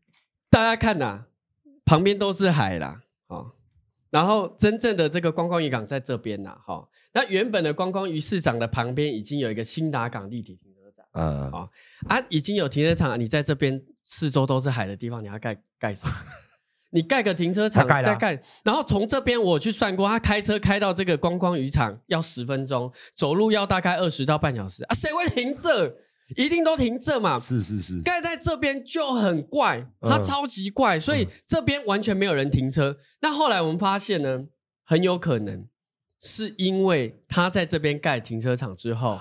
[0.49, 1.25] 大家看呐，
[1.85, 3.51] 旁边都是海啦，哦，
[4.09, 11.69] 然后真正的这个观光渔港在这边呐，哈，那原本的观光鱼市场的旁边已经有一个新达港立体停车场，嗯，啊
[12.07, 16.13] 啊，已经有停车场，你在这边四周都是海的地方，你要盖盖什么？
[16.91, 24.93] 你盖个停车场再盖，然后从这边我去算过，他开车开到这个观光渔场要十分钟，走路要大概二十到半小时啊！
[24.93, 25.95] 谁会停这？
[26.37, 27.37] 一定都停这嘛？
[27.37, 32.97] 是是是，盖在这边就很怪，它超级怪，所以这边完全没有人停车。
[33.21, 34.45] 那后来我们发现呢，
[34.85, 35.67] 很有可能
[36.21, 39.19] 是因为他在这边盖停车场之后，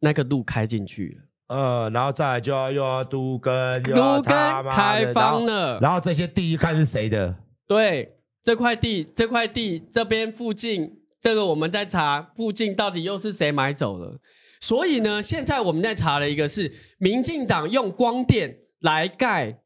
[0.00, 1.25] 那个路开进去了。
[1.48, 4.32] 呃，然后再来就要又要都跟，都跟
[4.70, 7.36] 开放了然，然后这些地一看是谁的？
[7.68, 14.18] 对，这块地，这块地这边附近，这个我们在查附近到底又是谁买走了？
[14.60, 19.60] 所以呢，现在我们在查了一个是民进党用光电来盖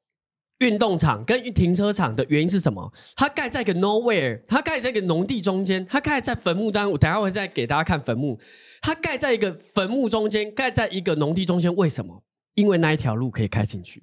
[0.61, 2.93] 运动场跟停车场的原因是什么？
[3.17, 8.39] 它盖在一个 nowhere，它盖在一个农地中间，它盖在坟墓当，我等下会再给大家看坟墓。
[8.83, 12.23] 它盖在一个坟墓中间，盖在一个农地中间，为什么？
[12.55, 14.03] 因为那一条路可以开进去，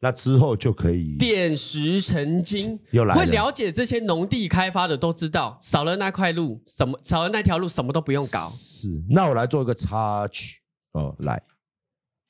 [0.00, 2.78] 那之后就可以点石成金。
[2.90, 8.46] 又来了，会了解这些农地开发的都知道，少了那块路，什么少了那条路，什么都不用搞。
[8.50, 10.60] 是，那我来做一个插曲
[10.92, 11.40] 哦，来，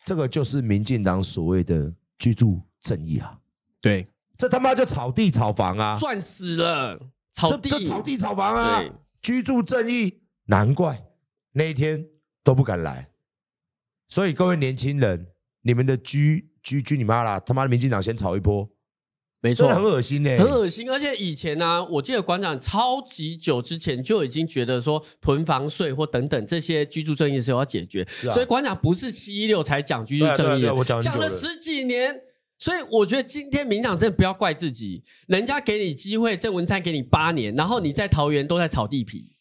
[0.04, 3.36] 这个就是民进党所谓的居住正义啊。
[3.80, 6.98] 对，这他妈就炒地炒房啊，赚死了。
[7.32, 11.06] 草地这草地炒房啊，对居住正义，难怪
[11.52, 12.04] 那一天
[12.42, 13.10] 都不敢来。
[14.08, 15.28] 所以各位年轻人，
[15.62, 17.38] 你们的居居居你妈啦！
[17.38, 18.68] 他妈的，民进党先炒一波。
[19.40, 20.90] 没错，很恶心呢、欸，很恶心。
[20.90, 30.62] 而且以前呢、啊，我记得馆长超级久之前就已经觉得说囤房税或等等这些居住正义是要解决，啊、所以馆长不是七一六才讲居住正义，
[31.00, 32.20] 讲了十几年。
[32.58, 39.32] 所以我觉得今天民党真的不要怪自己，人家给你机会，郑文灿给你八年，然后你在桃园都在炒地皮。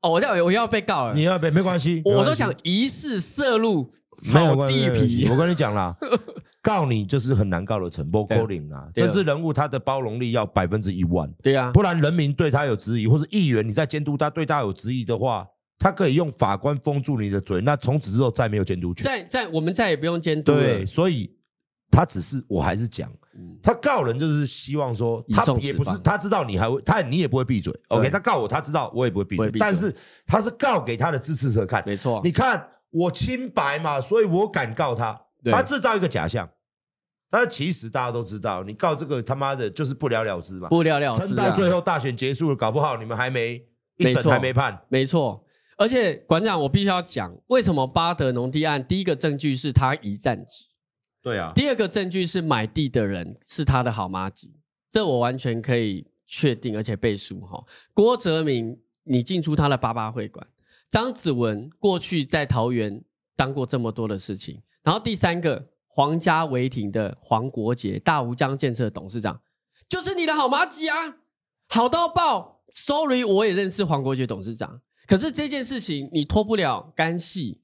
[0.00, 5.28] 哦，我要我要被告了，你要被没关系，我都讲疑似涉入炒地皮。
[5.30, 5.96] 我跟你讲啦。
[6.64, 8.88] 告你就是很难告的成，不够零啊！
[8.94, 15.46] 政治人物他的包容力要百分之一万，对呀，不然人民对他有质疑，或是议员你在监督他，对他有质疑的话，
[15.78, 20.58] 他可以用法官封住你的嘴，那从此之后再没有监督权，再再我们再也不用监督了。
[20.58, 21.30] 对，所以
[21.94, 23.08] 他只是我还是讲，
[23.62, 28.10] 他告人就是希望说，他也不是他知道你还会他你也不会闭嘴，OK？
[28.10, 29.94] 他告我，他知道我也不会闭嘴，但是
[30.26, 35.20] 他是告给他的支持者看，没错，你看我清白嘛，所以我敢告他。
[35.44, 36.48] 他制造一个假象，
[37.30, 41.26] 但其实大家都知道，你告这个他妈的，就是不了了之嘛，不了了之、啊。
[41.26, 43.62] 撑到最后大选结束了，搞不好你们还没
[43.98, 44.84] 一审还没判。
[44.88, 45.44] 没错，
[45.76, 50.64] 而且馆长，我必须要讲，为什么巴德农地案第一个证据是他一战纸？
[51.24, 51.50] 对啊。
[51.54, 54.54] 第二个证据是买地的人是他的好妈吉，
[54.90, 57.64] 这我完全可以确定，而且背书哈。
[57.94, 60.46] 郭哲明，你进出他的八八会馆；
[60.90, 63.02] 张子文过去在桃园
[63.34, 64.62] 当过这么多的事情。
[64.82, 69.40] 然后第三个，皇家违停的黄国杰，大吴江建设董事长，
[69.88, 71.16] 就是你的好妈吉啊，
[71.68, 72.62] 好到爆。
[72.70, 77.62] Sorry，我也认识黄国杰董事长，可是这件事情你脱不了干系，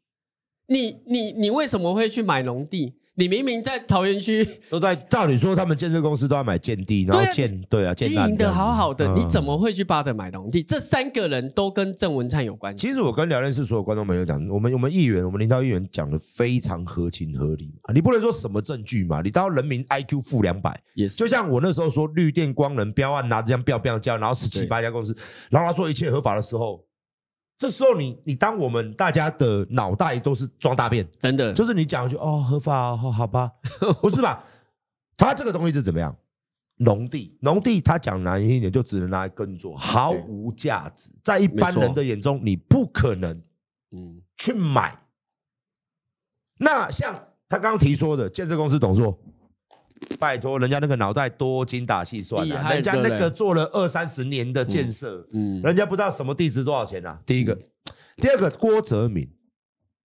[0.69, 3.00] 你你你为什么会去买农地？
[3.17, 10.63] 你明明在桃园区都在，照理说他们建设公司都要买建地，然后建对啊，经营的好好的，你怎么会去巴德买农地？
[10.63, 12.87] 这三个人都跟郑文灿有关系。
[12.87, 19.21] 其实我跟聊天室所有观众朋友讲，我们我们议员，我们林涛议员讲的非常合情合理啊，你不能说什么证据嘛？
[19.23, 21.17] 你到人民 IQ 负两百，也是。
[21.17, 25.15] 就像我那时候说绿电光能标案拿着这样标标叫，然后十七八家公司，
[25.51, 26.83] 然后他说一切合法的时候。
[27.61, 33.53] 这时候你你当我们大家的脑袋都是装大便，真的就是你讲一句哦合法哦好吧，
[34.01, 34.43] 不是吧？
[35.15, 36.17] 他这个东西是怎么样？
[36.77, 43.39] 农地农地，他讲难听一点，就只能拿来耕作，毫无价值，在一般人的眼中，你不可能
[43.91, 44.99] 嗯去买。
[46.61, 47.15] 那像
[47.47, 49.03] 他刚刚提说的建设公司董事。
[50.19, 52.71] 拜托，人家那个脑袋多精打细算啊！
[52.73, 57.19] 人家那个做了二三十年的建设，嗯，人家不知道什么地值多少钱啊。
[57.25, 57.57] 第一个，
[58.17, 59.29] 第二个，郭哲明，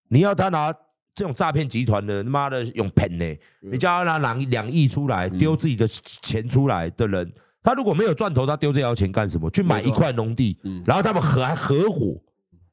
[0.09, 0.71] 你要他拿
[1.13, 3.25] 这种诈骗集团的他妈的用骗呢？
[3.61, 9.49] 你叫他拿两两亿出来丢自己的钱出来的人，他如果没有赚头，他丢这条钱干什么？
[9.49, 12.21] 去买一块农地，然后他们合还合伙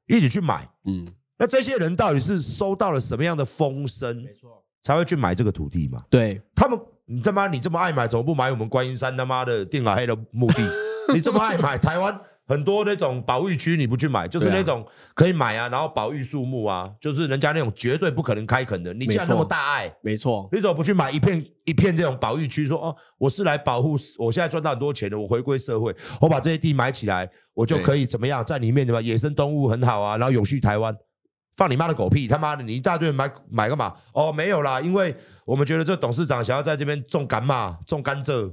[0.06, 1.06] 一起去买，嗯，
[1.38, 4.16] 那这些人到底是收到了什么样的风声？
[4.16, 6.04] 没错，才会去买这个土地嘛？
[6.10, 6.78] 对他们。
[7.06, 10.62] 你他妈，你这么爱买，怎么不买我们观音山他妈的定海黑的墓地？
[11.12, 18.94] 你这么爱买台湾很多那种保育区，你不去买，就是那种可以买啊，然后保育树木啊，就是人家那种绝对不可能开垦的。
[18.94, 22.66] 你既然那么大爱，没错，你怎么不去买一片一片这种保育区？
[22.66, 29.00] 说哦，我是来保护，我现在赚到很多钱了，我回归社会，我把这些地买起来，我就可以怎么样，在里面对吧？
[29.00, 30.96] 野生动物很好啊，然后永续台湾。
[31.56, 32.26] 放你妈的狗屁！
[32.26, 33.94] 他妈的，你一大堆人买买干嘛？
[34.14, 38.50] 哦，没有啦，因为我们觉得这董事长想要在这边种柑嘛，种甘蔗，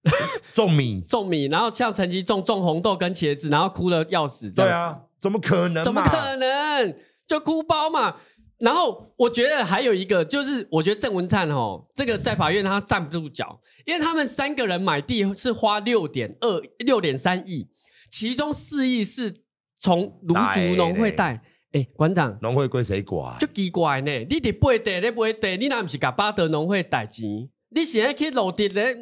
[0.54, 4.50] 种米，种米，然后像陈吉种种红豆跟茄子，然后哭的要死。
[4.50, 5.84] 对啊，怎么可能？
[5.84, 6.96] 怎么可能？
[7.26, 8.16] 就哭包嘛。
[8.58, 17.68] 然后我觉得还有一个，就是我觉得郑文灿哦，这个在法院他站不住脚，因为他们三个人买地是花六点二六点三亿，
[18.10, 19.42] 其中四亿是
[19.78, 21.42] 从芦竹农会贷。
[21.72, 23.38] 哎，馆长，农会归谁管？
[23.38, 27.48] 就奇怪呢，你得背地，你背地，你那不是搞巴德农会代钱？
[27.70, 28.94] 你现在去落地的，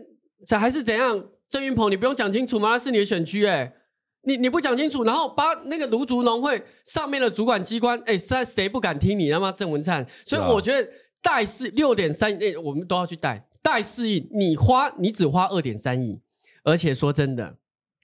[0.47, 1.25] 这还是怎样？
[1.49, 2.79] 郑云鹏，你不用讲清楚吗？
[2.79, 3.73] 是你的选区，哎，
[4.23, 9.29] 你你不讲清楚，然后把那个卢竹农会上面的主管机关，哎，实在谁不敢听你？
[9.33, 10.89] 他妈郑文灿，所以我觉得
[11.21, 16.21] 贷是六点三亿，我们都要去贷，贷四亿，你花你只花二点三亿，
[16.63, 17.57] 而且说真的，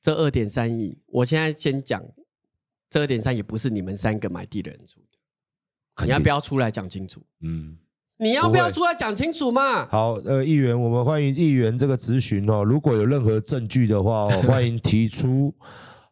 [0.02, 2.02] 这二点三亿，我现在先讲。
[2.96, 7.22] 这二点三也不是你们三个买地的人出的，你要不要出来讲清楚？
[7.42, 7.76] 嗯，
[8.16, 9.86] 你要不要出来讲清楚嘛？
[9.90, 12.64] 好，呃，议员，我们欢迎议员这个咨询哦。
[12.64, 15.54] 如果有任何证据的话哦， 欢迎提出。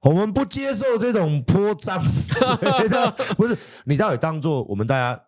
[0.03, 2.55] 我们不接受这种泼脏水
[2.91, 3.57] 的，不是
[3.87, 5.19] 你到底当做我们大家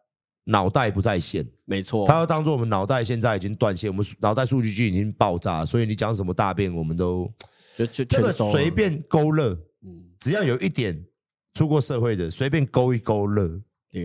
[0.44, 1.42] 脑袋不在线？
[1.64, 7.32] 没错，他要当做我们脑袋现在已经断线，我们脑袋数据就已经爆炸，所以你讲什么大便，我们都。
[7.78, 9.54] 就就这个随便勾勒，
[9.86, 11.02] 嗯，只要有一点
[11.56, 13.58] 出过社会的，随便勾一勾勒，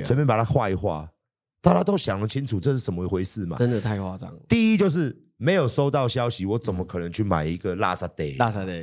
[0.05, 1.05] 随便把它画一画，
[1.61, 3.57] 大家都想得清楚这是怎么一回事嘛。
[3.57, 4.39] 真的太夸张了。
[4.47, 8.23] 第一就是没有收到消息，我怎么可能去买一个拉萨德？
[8.37, 8.73] 大赛的，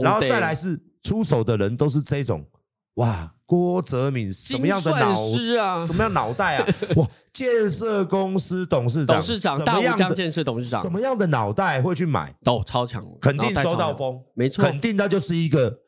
[0.00, 2.46] 然后再来是出手的人都是这种，
[2.94, 5.84] 哇，郭哲敏什么样的脑师啊？
[5.84, 6.66] 什么样脑袋啊？
[6.94, 12.32] 哇，建设公司董事长，董事长，大武江建设董事长，什么样的脑袋会去买？
[12.44, 15.80] 都超强，肯定收到风，没错，肯定那就是一个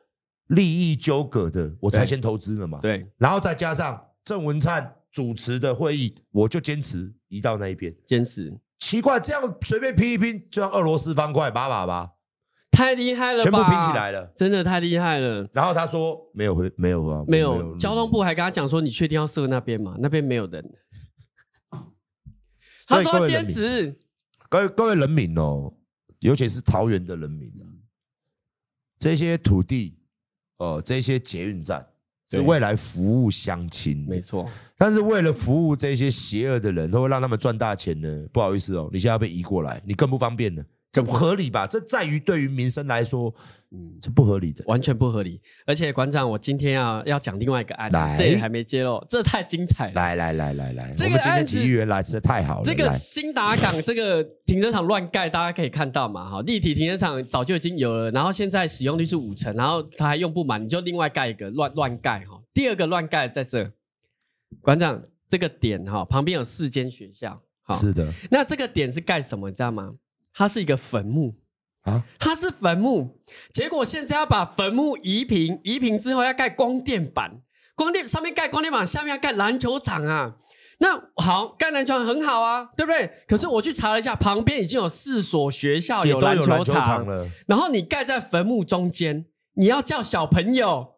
[0.51, 2.79] 利益纠葛的，我才先投资了嘛。
[2.81, 8.57] 对，然后再加上郑文灿主持的会议，我就坚持移到那一边，坚持。
[8.79, 12.13] 奇怪，这样随便拼一拼，就像俄罗斯方块，把把把。
[12.71, 15.47] 太厉害了，全部拼起来了，真的太厉害了。
[15.53, 17.55] 然后他说没有回，没有啊，没有。
[17.55, 19.97] 没有交通部还跟他讲说：“你确定要设那边吗？
[19.99, 20.65] 那边没有人。
[22.87, 23.95] ”他说：“坚持。”
[24.49, 25.73] 各位各位人民哦，
[26.21, 27.67] 尤其是桃园的人民啊，
[28.99, 30.00] 这些土地哦、
[30.61, 31.85] 呃，这些捷运站
[32.29, 34.47] 是未来服务乡亲，没错。
[34.77, 38.27] 但是为了服务这些邪恶的人，都会让他们赚大钱呢。
[38.31, 40.63] 不好意思哦，你现在要被移过来，你更不方便了。
[40.93, 41.67] 这不合理吧？
[41.67, 43.33] 这在于对于民生来说，
[43.71, 45.41] 嗯，这不合理的，完全不合理。
[45.65, 49.93] 而且馆长，我今天要要讲另外一个案子，这也还没揭露，这太精彩了。
[49.95, 52.65] 来来来来来，这个我们今天体育员来实在太好了。
[52.65, 62.43] 这个新达港这个停车场乱盖，大家可以看到嘛，哈，立体停车场早就已经有了，然后现在使用率是五成，然后它还用不满，你就另外盖一个乱乱盖哈。
[62.53, 63.71] 第二个乱盖在这，
[64.61, 67.41] 馆长这个点哈旁边有四间学校，
[67.79, 68.13] 是的。
[68.29, 69.49] 那这个点是盖什么？
[69.49, 69.95] 你知道吗？
[70.35, 71.37] 它是一个坟墓。
[71.83, 73.23] 啊，它是坟墓，
[73.55, 77.41] 结果现在要把坟墓移平，移平之后要盖光电板，
[77.75, 80.35] 光电上面盖光电板，下面要盖篮球场啊。
[80.81, 83.11] 那好，盖篮球场很好啊，对不对？
[83.27, 89.25] 可是我去查了一下，旁边已经有四所学校有篮球场了，然后你盖在坟墓中间，
[89.55, 90.97] 你要叫小朋友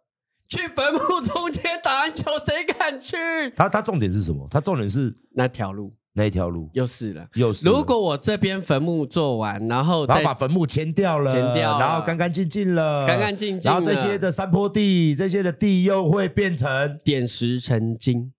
[0.49, 3.17] 去坟墓中间打篮球，谁敢去？
[3.55, 4.49] 他他重点是什么？
[4.51, 5.95] 他重点是那条路。
[6.15, 7.67] 那一条路又是了，又是。
[7.67, 13.71] 如果我这边坟墓做完，然后然后把坟墓迁掉了，迁掉，然后干干净净了，干干净净。
[13.71, 18.31] 然后这些的山坡地，这些的地又会变成点石成金，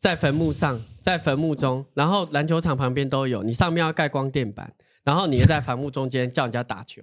[0.00, 3.44] 在坟墓上，在坟墓中，然后篮球场旁边都有。
[3.44, 4.72] 你上面要盖光电板，
[5.04, 7.02] 然后你在坟墓中间叫人家打球。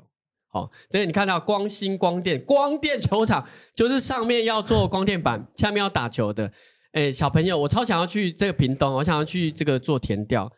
[0.51, 6.51] 好， 所以你看到光兴光电光电球场，就是上面要做光电板，下面要打球的。
[6.93, 10.51] 哎、欸，小朋友，我超想要去这个屏东，我想要去这个做田调。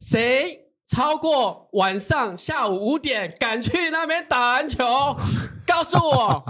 [0.00, 0.58] 谁
[0.88, 4.84] 超过晚上下午五点敢去那边打篮球？
[5.66, 6.44] 告诉我！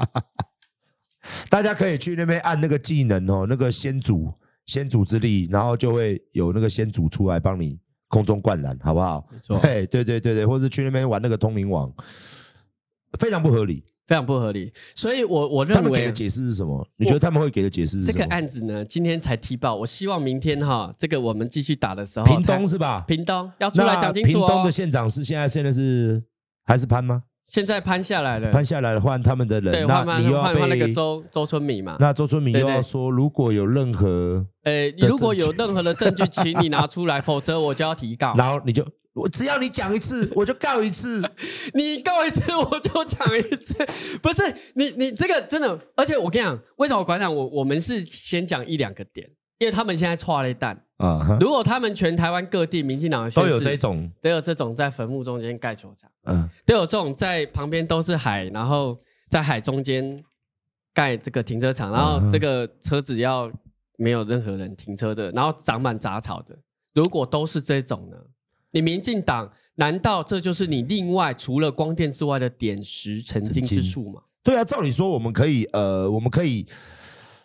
[1.51, 4.33] 大家可以去那边按那个技能哦，那个先祖
[4.65, 9.29] 先祖之力，然后就会有那个先祖出来帮你空中灌篮，好不好？
[9.31, 11.93] 没错，对对对对对，或者去那边玩那个通灵王，
[13.19, 13.85] 非常不合理。
[14.07, 16.85] 非常不合理，所以我我认为他们给的解释是什么？
[16.97, 18.13] 你觉得他们会给的解释是什么？
[18.13, 23.05] 这个案子呢，今天才踢爆，我希望明天哈，这个我们继续打的时候，屏东是吧？
[23.07, 24.49] 屏东要出来讲清楚哦。
[24.49, 26.21] 屏东的县长是现在现在是
[26.65, 27.23] 还是潘吗？
[27.47, 29.71] 现在潘下来了，潘下来了，换他们的人。
[29.71, 31.97] 对，那换你又要换那个周周春米嘛？
[32.01, 38.35] 那周春米又要说，如果有任何，呃，你如果有任何的证据，请你拿出来，否则我就要提告。
[38.37, 38.85] 然后你就。
[39.15, 41.21] 我只要你讲一次， 我就告一次；
[41.75, 43.75] 你告一次，我就讲一次。
[44.23, 44.43] 不是
[44.75, 49.29] 你，你这个真的，而且我跟你讲，为什么馆长我我们是先讲一两个点？
[49.59, 51.21] 因为他们现在错了一蛋啊。
[51.21, 51.41] Uh huh.
[51.41, 56.49] 如果他们全台湾各地民进党的都有这种，都有这种在坟墓中间盖球场，嗯、uh，huh.
[56.65, 58.99] 都有这种在旁边都是海，然后
[59.29, 60.25] 在海中间
[60.95, 63.51] 盖这个停车场，然后这个车子要
[63.99, 66.57] 没有任何人停车的，然后长满杂草的。
[66.95, 68.17] 如果都是这种呢？
[68.73, 74.23] 你民进党难道这就是你另外除了光电之外的点石成金之处吗？
[74.43, 76.67] 对啊，照理说我们可以呃，我们可以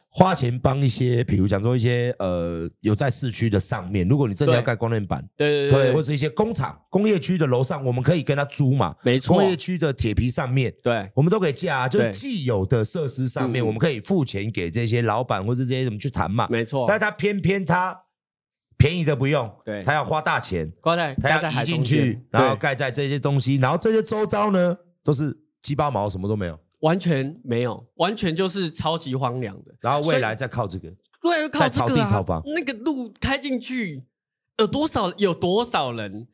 [0.09, 9.36] 花钱帮一些，比如讲说一些呃有在市区的上面，如果你真的要盖光电板，对对对，对，或者一些工厂、工业区的楼上，我们可以跟他租嘛，没错。
[9.36, 16.86] 工业区的铁皮上面，对，我们都可以架，就是既有的设施上面，我们可以付钱给这些老板或者这些什么去谈嘛，没错。
[16.88, 18.01] 但他偏偏他。
[18.86, 20.71] 便宜的不用，对，他要花大钱，
[21.19, 29.73] 他要移进去，然后盖在这些东西，然后这些周遭呢都是鸡巴毛，什么都没有，完全没有，完全就是超级荒凉的。
[29.81, 34.03] 然后未来再靠这个，未来靠这个草地炒房，那个路开进去
[34.59, 35.11] 有多少？
[35.17, 36.27] 有多少人？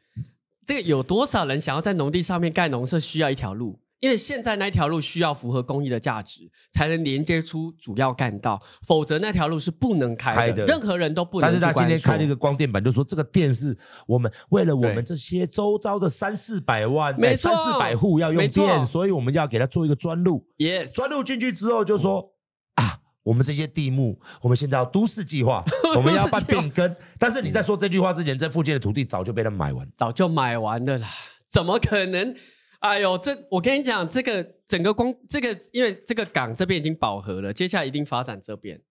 [0.65, 2.99] 这个有多少人想要在农地上面盖农舍？
[2.99, 11.47] 需要一条路，因为现在那条路需要符合公益的价值，才能连接出主要干道，否则那条路是不能开的，开的任何人都不能。
[11.47, 13.77] 但是他今天开了一个光电板，就说这个电是
[14.07, 20.47] 我们为了我们这些周遭的三四百万、没错，三四百户要用电，所以我们要给他做一个专路。
[20.57, 22.33] Yes，专路进去之后就说、
[22.77, 25.63] 嗯、啊，我们这些地目，我们现在要都市计划，
[25.95, 26.95] 我们要办变更。
[27.19, 31.07] 但是你在说这句话之前，这附近的土地早就被他买完，早就买完了啦，
[31.45, 32.33] 怎么可能？
[32.81, 38.81] 哎呦，这我跟你讲，这个整个光这个，因为这个港这边已经饱和了，接下来一定发展这边。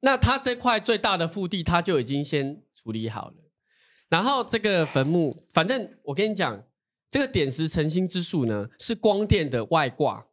[0.00, 3.34] 那它这块最大的腹地，它就已经先处理好了。
[4.08, 6.62] 然后这个坟墓，反正我跟你讲，
[7.10, 10.26] 这个点石成金之术呢，是光电的外挂。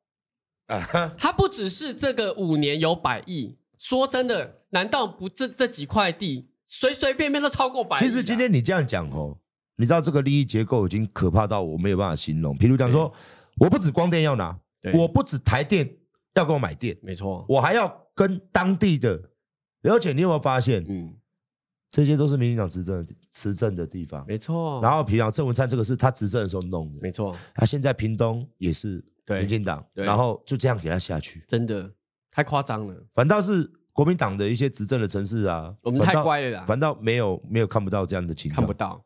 [1.18, 8.00] 它不只是这个五年有百亿，说真的，难道不这这几块地随随便便都超过百亿？
[8.02, 9.40] 其实今天你这样讲哦。
[9.78, 12.58] 你知道这个利益结构已经可怕到我没有办法形容。
[12.58, 13.12] 譬如讲说，
[13.58, 14.58] 我不止光电要拿，
[14.94, 15.90] 我不止台电
[16.34, 19.32] 要给我买电，没错，我还要跟当地的。
[19.84, 21.14] 而且你有没有发现，嗯，
[21.92, 24.82] 这些都是民进党执政执政的地方，没错。
[24.82, 27.36] 然后譬如讲郑文灿这个是他执政的时候弄的，没错。
[27.54, 31.88] 他现在屏东也是民进党，然后就这样给他下去，真的
[32.32, 32.96] 太夸张了。
[33.14, 39.04] 反倒是国民党的一些执政的城市啊，我们太乖了啦，反倒没有没有看不到这样的情况，看不到。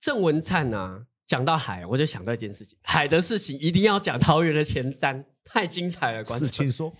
[0.00, 6.24] 郑文灿啊，讲到海，我就想到一件事情，海的事情一定要讲桃园的前瞻，太精彩了。
[6.24, 6.92] 是，请说。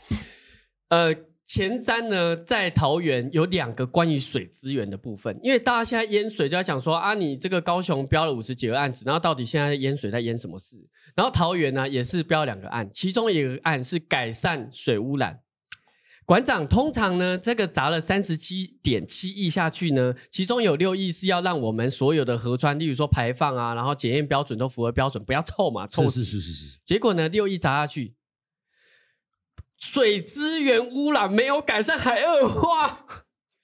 [0.89, 10.77] 呃，前瞻呢，在桃园有两个关于水资源的部分，因为大家现在淹水就在讲说啊，你这个高雄标了五十几个案子，然后到底现在淹水在淹什么事？
[11.15, 15.41] 然后桃园呢，也是标两个案，其中一个案是改善水污染。
[16.27, 26.03] 馆长通常呢，这个砸了三十七点七亿下去呢，其中有六亿是要让我们所有的河川，例如说排放啊，然后检验标准都符合标准，不要臭嘛，臭。
[26.11, 26.79] 是是是是是。
[26.83, 28.17] 结果呢，六亿砸下去，
[29.79, 33.07] 水资源污染没有改善，还恶化。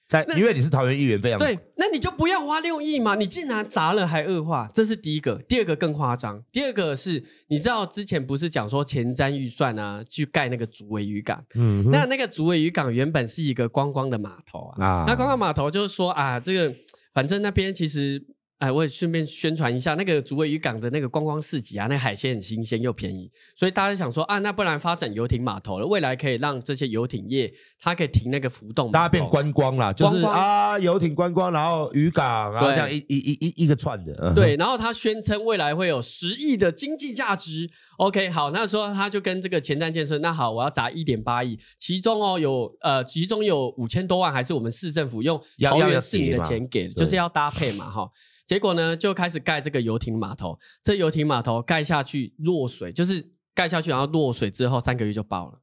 [0.07, 5.41] 在，因为你是桃园议员，非常对，那你就不要花六亿嘛，你竟然砸了还恶化，这是第一个。
[5.47, 16.75] 第二个更夸张，第二个是，你知道之前不是讲说前瞻预算啊，去盖那个竹围渔港，嗯，那那个竹围渔港原本是一个观光的码头啊，啊那观光码头就是说啊，这个
[17.13, 18.25] 反正那边其实。
[18.63, 37.69] 哎，我也顺便宣传一下那个竹围渔港的那个观光市集啊，那个海鲜很新鲜又便宜，所以大家想说啊，那不然发展游艇码头了，未来可以让这些游艇业它可以停那个浮动，大家变观光啦，就是光啊游艇观光，然后渔港，然后这样一一一一一个串的，对，然后他宣称未来会有十亿的经济价值。
[37.97, 48.09] OK，好，那说他就跟这个前瞻建设，那好，我要砸一点八亿，其中哦有呃，其中有五千多万还是我们市政府用桃园市民的钱给，就是要搭配嘛，哈。
[48.45, 50.59] 结果呢，就开始盖这个游艇码头。
[50.83, 55.59] 这游艇码头盖下去落水，就是盖下去，然后落水之后三个月就爆了，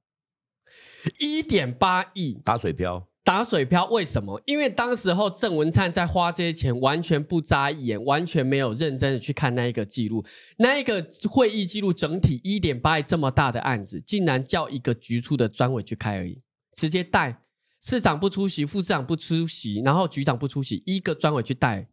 [1.18, 3.86] 一点八亿打水漂，打水漂。
[3.86, 4.40] 为什么？
[4.46, 10.24] 因为当时候郑文灿在花这些钱，完全不眨眼，完全没有认真的去看那一个记录，
[10.58, 16.40] 那一个会议记录，整体一点八亿这么大的案子，竟然叫一个局处的专委去开而已，
[16.74, 17.42] 直接带
[17.82, 21.88] 市长不出席，副市长不出席，然后局长不出席，一个专委去带。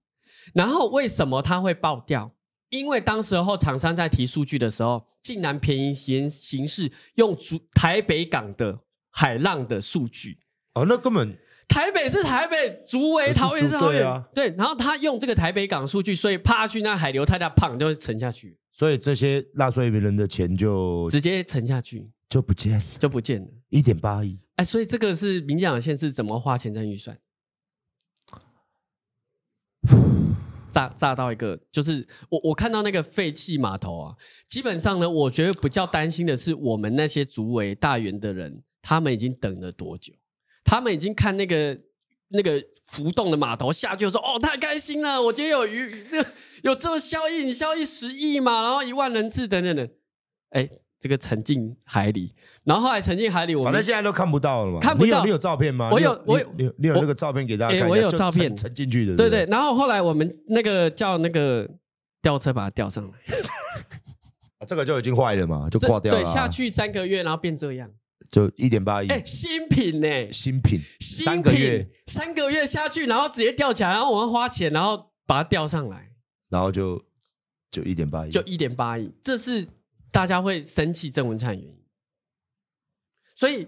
[0.53, 2.31] 然后为什么它会爆掉？
[2.69, 8.79] 因为当时候厂商在提数据的时候，竟然便宜形形式用竹台北港的
[9.09, 10.39] 海浪的数据
[10.73, 11.37] 哦，那根本
[11.67, 14.53] 台北是台北，竹围桃园是桃园啊，对。
[14.57, 18.57] 然后他用这个台北港数据，所以趴去那海流太大，胖就会沉下去。
[18.71, 24.37] 所以这些纳税人的钱就直接沉下去，就不见了，就不见了，一点八亿。
[24.57, 27.17] 哎，所以这个是民进党县是怎么花钱在预算？
[30.69, 34.15] 炸炸到一个，就是我我看到那个废弃码头啊，
[34.45, 40.13] 基本上呢，我觉得比较担心的是我们那些竹围大园的人，他们已经等了多久？
[40.63, 41.79] 他们已经看那个
[42.27, 46.25] 那个浮动的码头下去，说哦，太开心了，我今天有鱼，这
[46.63, 49.89] 有这么效益，你效益十亿嘛，然后一万人次等等等，
[50.49, 50.69] 哎。
[50.99, 52.33] 这个沉进海里，
[52.63, 54.79] 然后后来沉进海里，反正现在都看不到了嘛。
[54.79, 55.89] 看不到，你有照片吗？
[55.91, 57.87] 我有，我有，你有你有那个照片给大家看。
[57.87, 59.15] 我有照片，沉进去的。
[59.15, 59.45] 对对。
[59.45, 61.69] 然后后来我们那个叫那个
[62.21, 63.11] 吊车把它吊上来。
[64.67, 66.19] 这个就已经坏了嘛，就挂掉了。
[66.19, 67.87] 对，下去三个月，然后变这样，
[68.31, 69.07] 就一点八亿。
[69.07, 70.31] 哎，新品呢？
[70.31, 76.09] 新品，三个月，三个月下去，然后直接吊起来，然后我们花钱，然后把它吊上来，
[76.49, 76.99] 然后就
[77.69, 79.67] 就一点八亿，就一点八亿，这是。
[80.11, 81.77] 大家会生气郑文灿原因，
[83.35, 83.67] 所以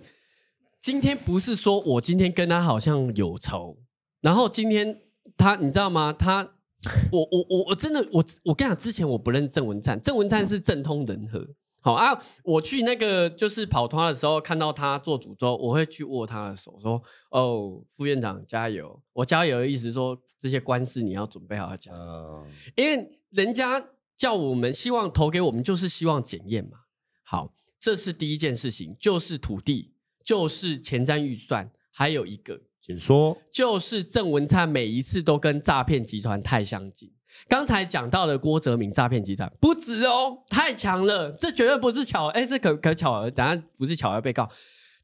[0.79, 3.77] 今天不是说我今天跟他好像有仇，
[4.21, 5.01] 然后今天
[5.37, 6.13] 他你知道吗？
[6.13, 6.55] 他
[7.11, 11.45] 我我我我真的我我跟你讲，之前我不认郑文灿，郑文灿是政通人和，
[11.81, 22.45] 好啊，我去那个就是跑团的时候，看到他做主周，我会去握他的手，说：“哦，副院长加油！”我加油的意思说，这些官司你要准备好要讲，嗯、
[22.77, 23.85] 因为人家
[24.19, 26.79] 叫我们希望投给我们，就是希望检验嘛。
[27.23, 29.93] 好，这是第一件事情，就是土地，
[30.25, 37.09] 就是前瞻预算，还有一个，请说，就是郑文灿每一次都跟诈骗集团太相近。
[37.47, 44.51] 刚才讲到的郭哲明诈骗集团不止哦，太强了，这绝对不是巧，哎，这可可巧合，等下不是巧合被告，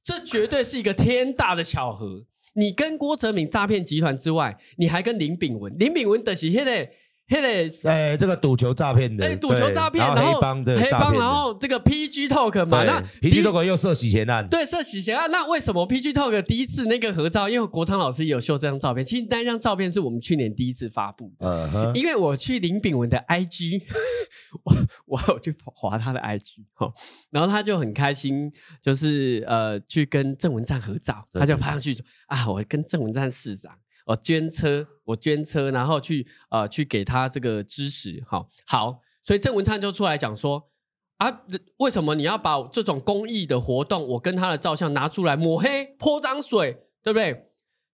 [0.03, 2.25] 这绝对是一个天大的巧合。
[2.55, 6.91] 你跟郭哲明诈骗集团之外，你还跟林炳文，林炳文的是现在。
[7.27, 15.29] 嘿嘞，哎，这个赌球诈骗的，哎，赌球诈骗，然后黑帮的黑帮，然后这个 PG Talk 嘛，那 PG Talk 又涉洗钱案，对，涉洗钱案。
[15.31, 17.49] 那为什么 PG Talk 第一次那个合照？
[17.49, 21.47] 因为国昌老师也有秀这张照片，其实那张照片是我们去年第一次发布的。
[21.47, 23.81] 嗯哼，因为我去林炳文的 IG，
[24.63, 24.75] 我
[25.17, 26.93] 我有去划他的 IG 哈，
[27.31, 33.73] 然后他就很开心，就是呃去跟郑文灿合照，他就拍上去说啊，我跟郑文灿市长。
[34.05, 40.69] 我捐车，我捐车，然后去呃去给他这个支持，好，好，所以郑文灿就出来讲说
[41.17, 41.41] 啊，
[41.77, 47.49] 为什么你要把这种公益的活动，我跟他的照相拿出来抹黑泼脏水，对不对？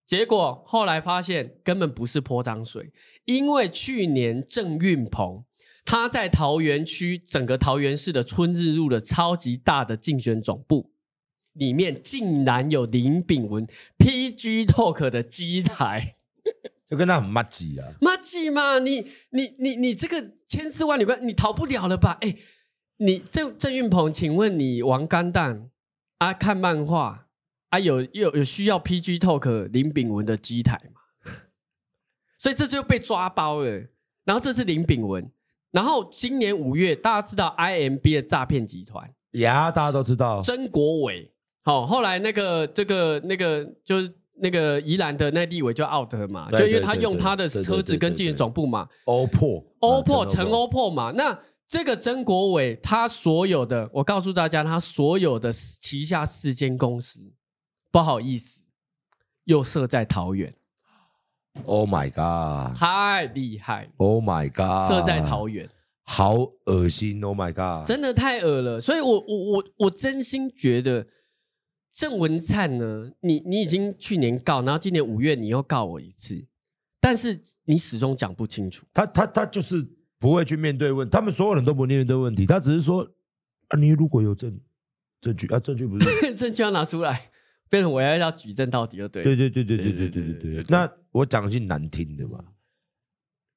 [0.06, 2.92] 结果后来发现根本不是泼脏水，
[3.26, 5.46] 因为去年郑运鹏
[5.86, 10.92] 他在桃园区整个桃园市的春日入了超级大的竞选总部。
[11.54, 16.16] 里面竟然有林炳文 PG Talk 的机台，
[16.88, 22.18] 就跟他很麻吉啊，麻吉嘛，你你你你这个千丝万缕你逃不了了吧？
[22.22, 22.38] 哎，
[22.98, 25.70] 你郑郑运鹏，请问你玩肝蛋
[26.20, 26.34] 啊？
[26.34, 27.28] 看漫画
[27.70, 27.80] 啊？
[27.80, 31.02] 有有有需要 PG Talk 林炳文的机台吗？
[32.38, 33.88] 所以这就被抓包了。
[34.24, 35.30] 然后这是林炳文，
[35.72, 41.34] 然后今年五月，大家知道 IMB 的诈骗集团呀，大家都知道曾国伟。
[41.64, 57.32] 好，后来那个这个那个就是那个宜兰的那立委就 out 了嘛，就因为他用他的车子跟竞选总部嘛，欧破欧破陈欧破嘛，那这个曾国伟他所有的，我告诉大家，他所有的旗下四间公司，
[57.92, 58.64] 不好意思，
[59.44, 60.56] 又设在桃园。
[61.66, 62.76] Oh my god！
[62.76, 64.90] 太厉害！Oh my god！
[64.90, 65.70] 设在桃园，
[66.06, 67.88] 好恶心！Oh my god！
[67.88, 71.06] 真的太恶了，所以我我我我真心觉得。
[71.94, 73.12] 郑文灿呢？
[73.20, 76.46] 你你已经去年告，然后今年五月你又告我一次，
[77.00, 78.86] 但是你始终讲不清楚。
[78.94, 79.86] 他他他就是
[80.18, 83.06] 不会去面对问，他们所有人都不面对问题，他只是说
[83.68, 84.58] 啊，你如果有证
[85.20, 87.30] 证据啊，证据不是 证据要拿出来，
[87.70, 89.22] 变成我要要举证到底就对。
[89.22, 92.42] 对对对对对对对对对，对，那我讲句难听的嘛，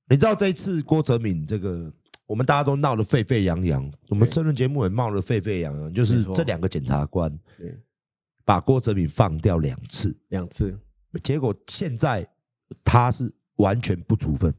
[0.09, 1.93] 你知道这一次郭哲敏这个，
[2.27, 7.33] 我们大家都闹得沸沸扬扬，我们政论节目也闹得沸沸扬扬，就是这两个检察官。
[8.45, 10.79] 把郭哲敏放掉两次，两次，
[11.23, 12.29] 结果现在
[12.85, 14.53] 他是完全不处分，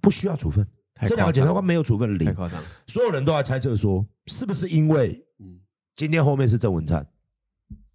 [0.00, 0.66] 不需要处分。
[1.06, 2.62] 这两个检察官没有处分的理由，太夸张。
[2.86, 5.24] 所有人都在猜测说，是不是因为
[5.94, 7.06] 今天后面是郑文灿？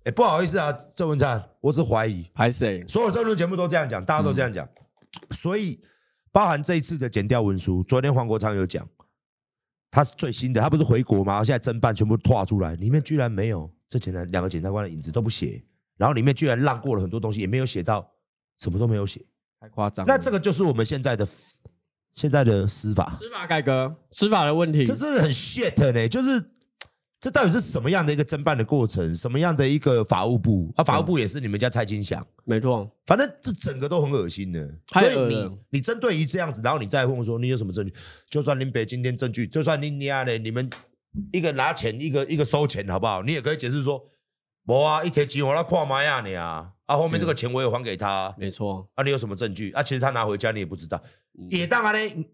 [0.06, 2.26] 哎，不好意思啊，郑文灿，我只怀疑。
[2.34, 2.88] 还是谁？
[2.88, 4.68] 所有政论节目都这样讲，大家都这样讲。
[5.32, 5.80] 所以，
[6.32, 8.88] 包含这一次的检调文书，昨天黄国昌有讲，
[9.92, 11.44] 他是最新的，他不是回国吗？
[11.44, 13.70] 现在侦办全部拖出来，里面居然没有。
[13.88, 15.64] 这检察两个检察官的影子都不写，
[15.96, 18.12] 然后里面居然让过了很多东西，也没有写到，
[18.58, 19.22] 什么都没有写，
[19.60, 20.06] 太夸张。
[20.08, 21.28] 那这个就是我们现在的
[22.12, 26.10] 现在的司法，司法改革，司法的问题，这真的很 shit 呢。
[26.10, 26.44] 就是
[27.20, 29.16] 这到底是什么样的一个侦办的过程？
[29.16, 30.74] 什么样的一个法务部？
[30.76, 32.92] 啊，法务部也是你们家蔡金祥，没错。
[33.06, 34.68] 反正这整个都很恶心的。
[34.94, 37.94] 所以你你针对于这样子，然后你再问我说你有什么证据？
[38.30, 40.68] 就算林北今天证据，就算你你啊嘞，你们。
[41.32, 43.22] 一个拿钱，一个一个收钱，好不好？
[43.24, 44.04] 你也可以解释说，
[44.66, 48.88] 我啊，一贴钱我来跨买呀，你啊，啊，后面这个钱我也还给他，没错。
[48.96, 49.72] 啊，你有什么证据？
[49.72, 51.02] 啊，其实他拿回家你也不知道，
[51.38, 52.26] 嗯、也当然呢，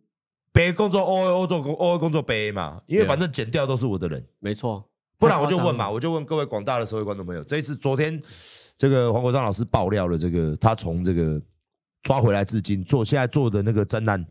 [0.54, 4.90] 别工作 O A O 做 O A 工作白嘛，因为反正减掉都是我的人，没错。
[5.18, 8.20] 不然我就问嘛，我就问各位广大的社会观众朋友，这一次昨天
[8.76, 11.40] 这个黄国昌老师爆料了这个，他从这个
[12.02, 14.26] 抓回来至今做现在做的那个侦案，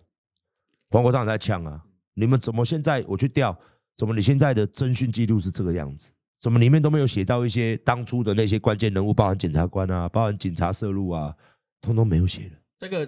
[0.90, 1.80] 黄国昌在呛啊，
[2.14, 3.56] 你们怎么现在我去调？
[4.00, 4.14] 怎么？
[4.14, 6.10] 你现在的侦讯记录是这个样子？
[6.40, 11.34] 怎么里面都没有写到一些当初的那些关键人物，包含检察官啊，包含警察涉入啊，
[11.82, 12.52] 通通没有写的。
[12.78, 13.06] 这个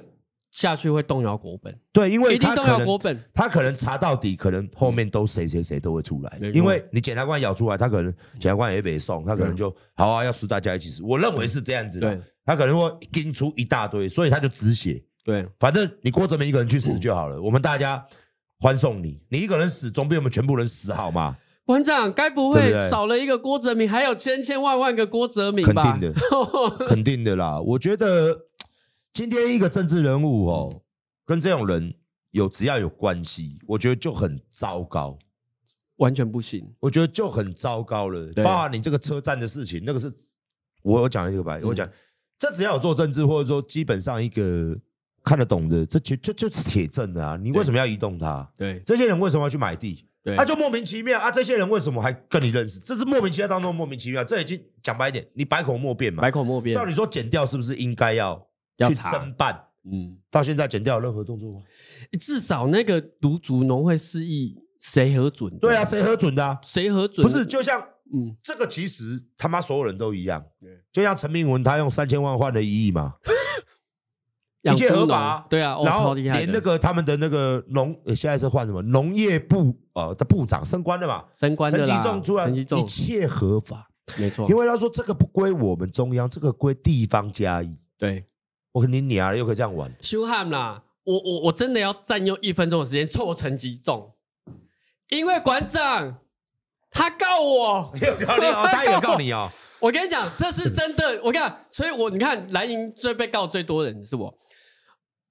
[0.51, 1.74] 下去会动摇国本。
[1.95, 3.18] 对，因为一定动摇国本。
[3.32, 6.38] 他可能查到底，可能后面都谁谁谁都会出来。
[6.53, 11.03] 因为你检察官咬出来，他可能检察官也被送，他可能就好啊，要死大家一起死。
[11.03, 12.22] 我认为是这样子的。
[12.45, 15.03] 他可能会盯出一大堆，所以他就只写。
[15.24, 17.40] 对，反正你郭哲明一个人去死就好了。
[17.40, 18.07] 我们大家。
[18.63, 21.37] 欢送你，你一个人死总比我们全部人死好吗？
[21.65, 25.83] 馆长，该不会少了一个郭哲明，还有千千万万个郭哲明吧？
[25.83, 26.21] 肯定的，
[26.87, 27.61] 肯定的啦。
[27.61, 28.47] 我觉得
[29.13, 30.83] 今天一个政治人物哦，
[31.27, 31.93] 跟这种人
[32.31, 35.19] 有只要有关系，我觉得就很糟糕，
[35.97, 36.73] 完全不行。
[36.79, 38.33] 我觉得就很糟糕了。
[38.45, 40.13] 包括你这个车站的事情，那个是
[40.85, 41.89] 我有讲一个吧，我讲，
[42.39, 44.79] 这只要有做政治，或者说基本上一个
[45.25, 47.39] 看得懂的，这就就就是铁证啊。
[47.41, 48.49] 你为什么要移动它？
[48.57, 50.07] 对，这些人为什么要去买地？
[50.25, 51.33] 他、啊、就莫名其妙啊！
[51.33, 52.79] 这些人为什么还跟你认识？
[52.79, 54.23] 这是莫名其妙当中莫名其妙。
[54.23, 56.23] 这已经讲白一点，你百口莫辩嘛。
[56.23, 56.73] 百口莫辩。
[56.73, 58.41] 照理说，剪掉是不是应该要
[58.79, 59.64] 去侦办？
[59.85, 61.62] 嗯，到现在剪掉有任何动作吗？
[62.20, 65.59] 至少那个独竹农会示意谁核准？
[65.59, 66.57] 对啊，谁核准的、啊？
[66.62, 67.27] 谁核准？
[67.27, 67.81] 不是，就像
[68.14, 70.45] 嗯，这个其实他妈所有人都一样。
[70.93, 73.14] 就像陈明文他用三千万换了一亿嘛。
[74.63, 81.25] 一切合法，对啊，然后连那个他们的那个农，现在是换什么农业部呃的部长升官了嘛？
[81.39, 83.89] 升官了，陈吉仲出来，一切合法，
[84.19, 84.49] 没错。
[84.49, 87.77] 因为他说这个不归我们中央，这个归地方嘉义。
[87.99, 88.25] 对，
[88.71, 90.83] 我跟你啊又可以这样玩，修汉啦！
[91.05, 94.15] 我我我真的要占用一分钟的时间凑陈吉仲，
[95.09, 96.19] 因为馆长
[96.93, 99.51] 他告我， 有告你哦，他有告你哦。
[99.81, 101.21] 我跟你讲，这是真的。
[101.25, 104.33] 我跟你讲，所以我你看蓝营最被告最多的人是我。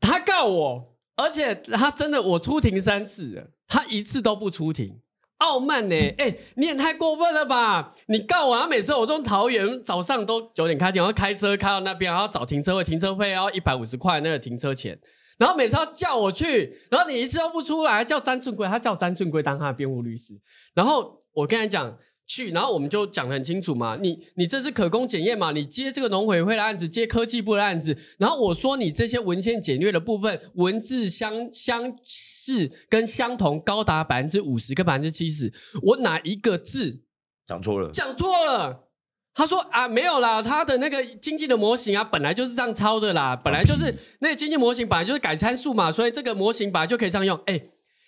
[0.02, 5.00] 他告我，而且他真的我出庭三次了，他一次都不出庭，
[5.38, 5.96] 傲慢呢？
[6.18, 7.94] 哎、欸，你也太过分了吧！
[8.08, 15.00] 你告我，他每次我从桃园早上都九点开庭，然后开车开到那边，然后找停车位，停车费要一百五十块那个停车钱，
[15.38, 20.34] 然后每次要叫我去，然后你一次都不出来，叫詹顺贵，他叫詹顺贵当他的辩护律师，
[20.74, 21.98] 然后我跟你讲。
[22.34, 25.52] 去，然后我们就讲得很清楚嘛，你你这是可供检验嘛？
[25.52, 35.52] 你接这个农委会的案子，接科技部的案子，然后我说你这些文献简略的部分，文字相相似跟相同高达百分之五十跟百分之七十，
[35.82, 37.02] 我哪一个字
[37.46, 37.90] 讲错了？
[37.92, 38.88] 讲错了。
[39.34, 47.38] 他说啊，没有啦，他的那个经济的模型啊，本来就是这样抄的啦，本来就是那个经济模型本来就是改参数嘛，所以这个模型本来就可以这样用。
[47.46, 47.62] 哎，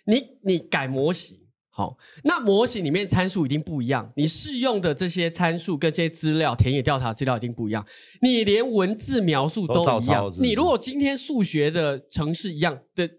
[0.06, 1.43] 你你改模型。
[1.76, 7.84] 好，那模型里面参数已经不一样，你适用的这些参数跟这些资料、田野调查资料已经不一样，
[8.22, 10.30] 你连文字描述都一样。
[10.30, 13.10] 是是你如果今天数学的程式一样的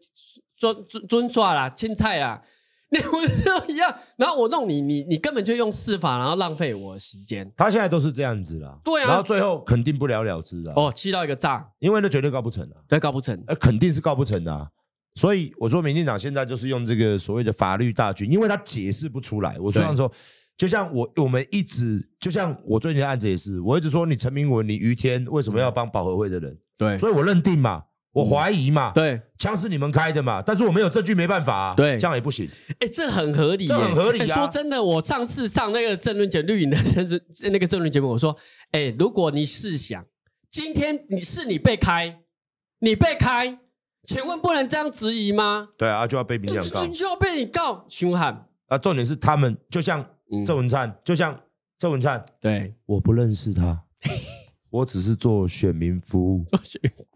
[0.57, 2.41] 尊尊尊刷啦、青菜啦，
[2.91, 7.53] 你文字都一样，然后我弄你，你你根本就用试法，然后浪费我的时间。
[7.57, 10.75] 他现在都是这样子啦，对啊，然后最后肯定不了了之啊。
[10.77, 14.69] 哦，气到一个炸，因为那绝对告不成啊，对，告不成，呃，肯定是告不成的啊。
[15.15, 19.57] 所以我说，民进党现在就是用这个所谓的法律大军，因为他解释不出来。
[19.61, 20.11] 我这样说，
[20.57, 26.59] 就像我我们一直，就像我最近的案子也是，我一直说你陈明文、你于天为什么要帮保和会的人？
[26.77, 32.49] 对，所以我认定嘛，我怀疑嘛，对，枪是你们开的嘛，但是我没有证据，没办法啊，对，这样也不行。
[32.81, 34.35] 哎，这很合理，这很合理啊。
[34.35, 38.37] 说真的，我上次上那个政论节绿营的政治那个政论节目，我说，
[38.73, 40.05] 哎，如果你试想，
[40.51, 42.23] 今天你是你被开，
[42.81, 43.61] 你被开。
[44.05, 45.69] 请问不能这样质疑吗？
[45.77, 48.77] 对啊，就要被民进党告，就要被你告，凶悍啊！
[48.79, 50.05] 重点是他们就像
[50.45, 51.39] 郑文灿，就像
[51.79, 53.83] 郑文灿，对，我不认识他，
[54.71, 56.45] 我只是做选民服务。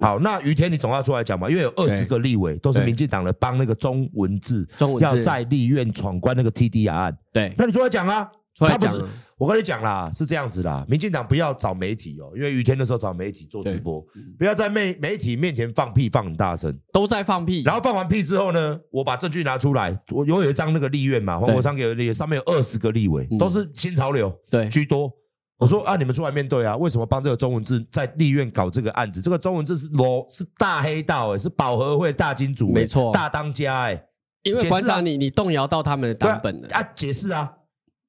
[0.01, 4.67] 好，那于天你总要出来讲嘛，因为有二十个立委都是民进党的，帮那个钟文字
[5.01, 8.31] 要在立院闯关那个 TDR 案，对，那你出来讲啊。
[8.67, 9.05] 他不是，
[9.37, 10.85] 我跟你讲啦，是这样子啦。
[10.89, 14.05] 民进党不要找媒体哦，因为雨天的时候找媒体做直播，
[14.39, 17.63] 不要在媒媒体面前放屁放很大声，都在放屁。
[17.63, 25.13] 然后放完屁之后呢，我把证据拿出来，我有有一张那个立院嘛，黄国昌给的立，上面有二十个立委，都是新潮流对居多。
[25.59, 29.21] 我说啊，你们出来面对啊，为什么帮这个中文字在立院搞这个案子？
[29.21, 34.05] 这个中文字是罗是大黑道哎，是保和会大金主，没错，大当家哎。
[34.45, 37.53] 因为馆长你你动摇到他们的党本了啊，解释啊。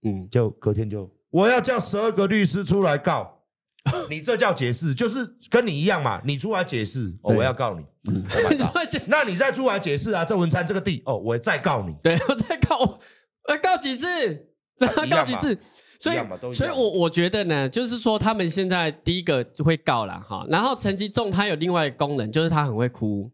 [0.03, 3.41] 嗯，就隔天就我要叫十二个律师出来告
[4.09, 6.21] 你，这叫解释，就是跟你一样嘛。
[6.25, 7.83] 你出来解释，哦，我要告你。
[8.09, 8.23] 嗯，
[9.07, 11.95] 那你再出来解释啊，郑文灿这个地，哦，我再告你。
[12.03, 14.07] 对，我再告，我告几次？
[14.77, 15.57] 再告几次？
[15.99, 16.17] 所以，
[16.53, 20.45] 所以我我觉得呢，就是说他们现在第一个就会告了哈。
[20.49, 23.29] 然后陈吉仲他有另外一个功能，就是他很会哭，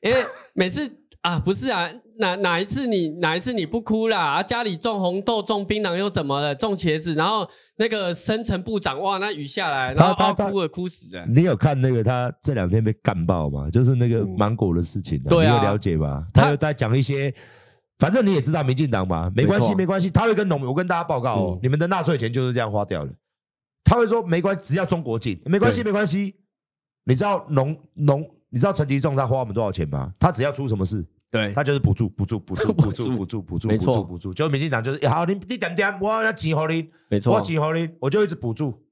[0.00, 0.88] 因为每次
[1.24, 1.90] 啊，不是啊。
[2.16, 4.34] 哪哪一次你哪一次你不哭啦？
[4.34, 6.54] 啊，家里种红豆种槟榔又怎么了？
[6.54, 7.44] 种茄子，然后
[7.74, 11.26] 那个生陈部长哇，那雨下来，然后他哭了哭死了。
[11.26, 13.68] 你有看那个他这两天被干爆吗？
[13.68, 16.24] 就是那个芒果的事情，啊，对、嗯、你有了解吗？
[16.32, 17.34] 他又在讲一些，
[17.98, 23.10] 反正你也知道民进党嘛，没关系没关系，他会跟农民，我跟大家报告哦，嗯、你们的纳税钱就是这样花掉的。
[23.82, 26.36] 他会说没关系，只要中国进，没关系没关系。
[27.06, 30.12] 你知道农农，你知道陈吉仲他花我们多少钱吗？
[30.20, 31.04] 他只要出什么事？
[31.34, 38.84] 对，他就是补助，补助，补助，补助，补助，补助，补助，补助，就民进党就是好，你你点点，我要集合你，没错，我集合你，我就一直补助。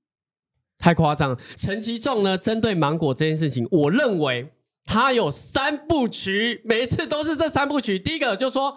[0.77, 2.37] 太夸张了，陈其仲呢？
[2.37, 4.53] 针对芒果这件事情，我认为
[4.85, 7.97] 他有三部曲，每一次都是这三部曲。
[7.97, 8.77] 第一个就说，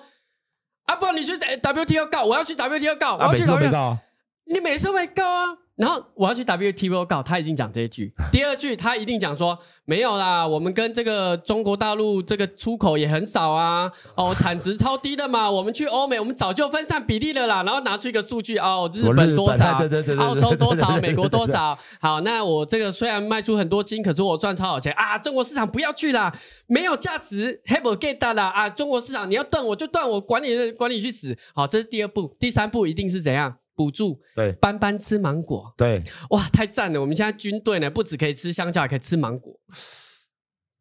[0.85, 3.97] 阿，不，你去 WTO 告，我要去 WTO 告，我要去告，
[4.45, 5.57] 你每次没告啊？
[5.75, 8.13] 然后我要去 WTO 告，他一定讲这一句。
[8.31, 15.51] 第二句他一定讲说没有啦，我们跟这个中国大陆这个出口也很少啊，哦，产值超低的嘛。
[15.51, 17.61] 我们去欧美，我们早就分散比例了啦。
[17.63, 19.77] 然后拿出一个数据哦，日本多少，
[20.17, 21.77] 澳洲多少，美国多少。
[21.99, 25.17] 好，那我这个虽然卖出很多金，可是我赚超好钱啊。
[25.17, 26.33] 中国市场不要去啦，
[26.67, 28.69] 没有价值，have get 啦啊。
[28.69, 31.37] 中国市场你要断我就断，我管你管你去死。
[31.53, 33.57] 好，这是第二步，第三步一定是怎样？
[33.75, 37.01] 补助对，班班吃芒果对，哇，太赞了！
[37.01, 39.53] 我们现在军队呢，不止可以吃香蕉，还可以吃芒果。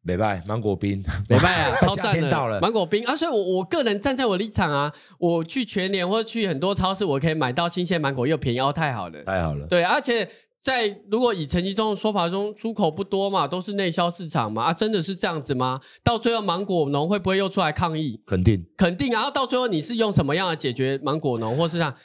[0.07, 2.61] 没拜芒果冰，没拜啊， 超赞的！
[2.61, 9.65] 芒果冰啊，所以我我个人站在我立场啊，我去全年或者去很多超市，我可以买到新鲜芒果又便宜，哦，太好了，太好了。
[9.65, 10.29] 对，而且
[10.61, 15.81] 在如果以陈其中的说法中，出口不多嘛，都是内销市场嘛，啊，真的是这样子吗？
[16.03, 18.21] 到最后芒果农会不会又出来抗议？
[18.27, 19.11] 肯定，肯定。
[19.11, 21.95] 然后到最后你是用什么样的解决芒果农，或是这样？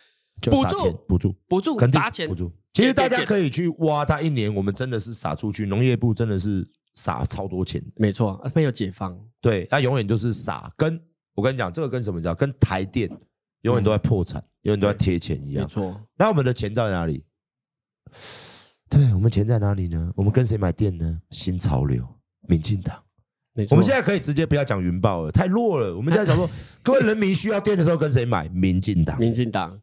[0.41, 2.51] 补助，补助，补助，砸钱，补助。
[2.72, 7.82] 其实大家可以去挖，他一年我们真的是撒出去，农业部真的是撒超多钱。
[7.97, 9.18] 没错，没有解放。
[9.41, 10.72] 对，他永远就是撒。
[10.76, 10.99] 跟
[11.34, 12.32] 我跟你讲，这个跟什么叫？
[12.34, 13.11] 跟台电
[13.62, 15.64] 永远都在破产，永远都在贴钱一样。
[15.64, 16.01] 没错。
[16.16, 17.24] 那我们的钱在哪里？
[18.88, 20.12] 对，我们钱在哪里呢？
[20.14, 21.20] 我们跟谁买电呢？
[21.30, 22.07] 新潮流，
[22.49, 23.03] 民进党。
[23.70, 25.95] 我们现在可以直接不要讲云豹了，太弱了。
[25.95, 26.49] 我们现在讲说，
[26.82, 28.49] 各位人民需要电的时候跟谁买？
[28.49, 29.18] 民进党。
[29.18, 29.78] 民进党。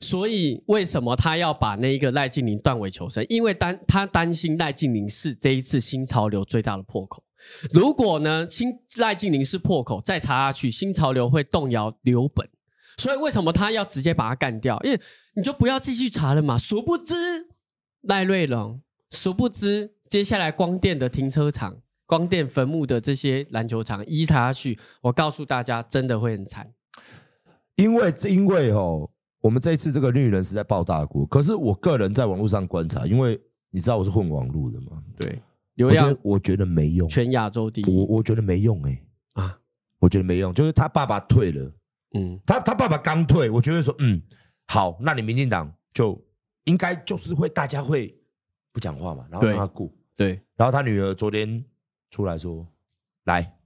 [0.00, 3.24] 所以，为什么他要把那一个赖静玲断尾求生？
[3.28, 7.24] 因为担他担心赖静玲是这一次新潮流最大的破口。
[7.72, 12.48] 如果呢，新赖静玲是破口，再查下去，新潮流会动摇留本。
[12.96, 14.80] 所以，为什么他要直接把他干掉？
[14.84, 15.00] 因为
[15.34, 16.56] 你就不要继续查了嘛。
[16.56, 17.14] 殊不知
[18.02, 18.80] 赖瑞隆，
[19.10, 26.72] 殊不知接下来光电的停车场、光电坟墓的这些篮球场，一查下去，我告诉大家，真的会很惨。
[27.74, 29.10] 因为，因为哦。
[29.40, 35.40] 我们这一次这个绿人是在爆大锅，可是我个人在网络上观察，因为你知道我是混网络的嘛，对，
[35.74, 38.90] 流量我觉得没用，全亚洲第一，我我觉得没用哎、
[39.34, 39.58] 欸，啊，
[40.00, 41.72] 我觉得没用，就是他爸爸退了，
[42.14, 44.20] 嗯，他他爸爸刚退，我觉得说，嗯，
[44.66, 46.20] 好，那你民进党就
[46.64, 48.12] 应该就是会大家会
[48.72, 51.64] 不讲话嘛，然后让他顾，对，然后他女儿昨天
[52.10, 52.66] 出来说，
[53.24, 53.56] 来，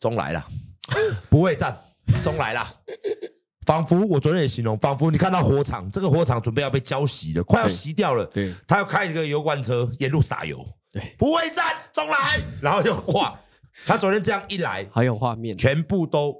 [0.00, 0.44] 中来了，
[1.28, 1.78] 不会战，
[2.24, 2.60] 中来了。
[3.70, 8.26] 仿佛我昨天也形容，仿佛你看到火场，这个火场准备要被浇熄了，快要熄掉了。
[8.26, 10.66] 对，他要开一个油罐车沿路撒油。
[10.90, 13.38] 对，不会战，重来，然后就哇，
[13.86, 16.34] 他昨天这样一来，还有画面，全部都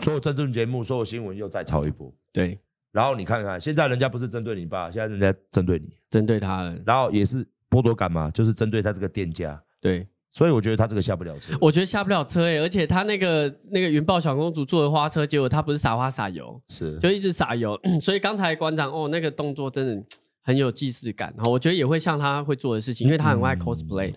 [0.00, 2.12] 所有政治节目、所有新闻又再炒一波。
[2.32, 2.58] 对，
[2.90, 9.62] 然后你看看，现在人家不是针对你爸，现在人家针对你，针对他了，然后也是剥夺感嘛，就是针对他这个店家。
[9.80, 10.04] 对。
[10.32, 17.78] 所以我觉得他这个下不了车，我觉得下不了车诶，而且他那个那个云豹小公主坐的花车，结果他不是撒花撒油，是就一直撒油。
[18.00, 20.02] 所以刚才馆长哦，那个动作真的
[20.42, 21.34] 很有既视感。
[21.44, 24.10] 我觉得也会像他会做的事情，因为他很爱 cosplay。
[24.10, 24.16] 嗯、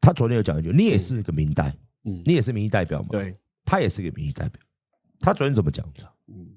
[0.00, 1.72] 他昨天有讲一句，你也是个民代，
[2.04, 4.60] 嗯，你也是民意代表嘛，对，他也是个民意代表。
[5.20, 6.02] 他昨天怎么讲的？
[6.34, 6.48] 嗯，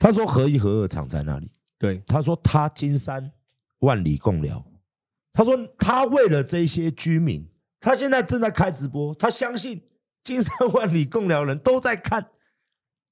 [0.00, 1.48] 他说合一核二厂在那里，
[1.78, 3.30] 对，他说他金山
[3.78, 4.64] 万里共寮，
[5.32, 7.48] 他说他为了这些居民。
[7.80, 9.80] 他现在正在开直播，他相信
[10.22, 12.26] 金山万里共聊人都在看，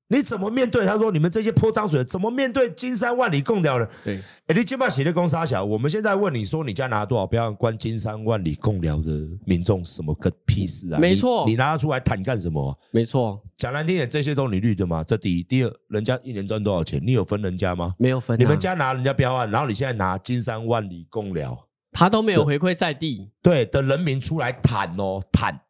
[0.08, 0.84] 你怎么面对？
[0.84, 9.10] 他说：“你们这些泼脏水，怎么面对金山万里共聊人？”对，哎，你今把写的公杀小，我们现在问你说，你家拿多少标案关金山万里共聊的
[9.44, 10.98] 民众什么个屁事啊？
[10.98, 12.76] 没错，你拿它出来谈干什么、啊？
[12.92, 15.02] 没错，讲难听点，这些都你绿的吗？
[15.02, 17.00] 这第一，第二，人家一年赚多少钱？
[17.04, 17.94] 你有分人家吗？
[17.98, 21.65] 没有分、啊，你们家拿人家标案，然后你现在拿金山万里共寮。
[21.96, 25.62] 他都没有回馈在地，对的人民出来谈哦谈，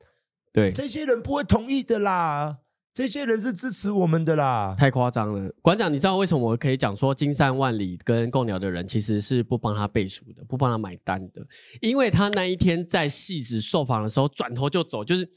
[0.53, 0.72] 对。
[0.72, 2.59] 这些人不会同意的啦，
[2.93, 5.53] 这些人是支持我们的啦，太夸张了。
[5.62, 11.47] 馆长，你知道为什么我可以讲说金山万里跟购鸟的人其实是不帮他背书的，不帮他买单的？
[11.81, 15.31] 因为他那一天在戏子受访的时候转头就走，就是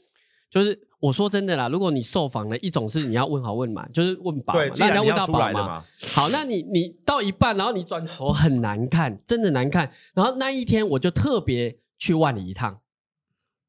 [0.50, 0.86] 就是。
[1.00, 5.84] 我说真的啦，如果你受访了，一种是你要问好问满，就是问饱，对，那你要问到饱嘛，嘛。
[6.12, 9.90] 好，那你你到一半，然后你转头很难看，真的难看。
[10.12, 12.80] 然后那一天我就特别去万里一趟，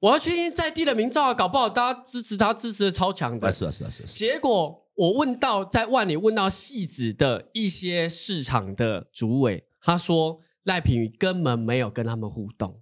[0.01, 3.49] 我要去在地的民众啊，搞不好大家支持他，支持的超强的。
[3.49, 4.05] 是啊是啊是啊。
[4.07, 12.81] 结果我问到在万里问到戏子的一些市场的主委，他说赖品妤根本没有跟他们互动，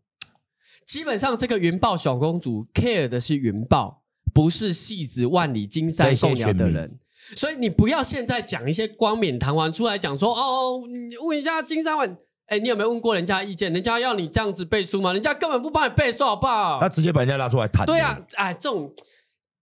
[0.89, 3.97] 基本上这个云豹小公主 care 的是云豹。
[4.31, 6.99] 不是戏子万里金山贡寮的人。
[7.35, 13.73] 所以你不要现在讲一些冠冕堂皇出来讲说哦，你问一下金山万，哎，你有没有问过人家意见？
[13.73, 15.13] 人家要你这样子背书吗？
[15.13, 16.79] 人家根本不帮你背书，好不好？
[16.79, 17.85] 他直接把人家拉出来谈。
[17.85, 18.91] 对啊，哎，这种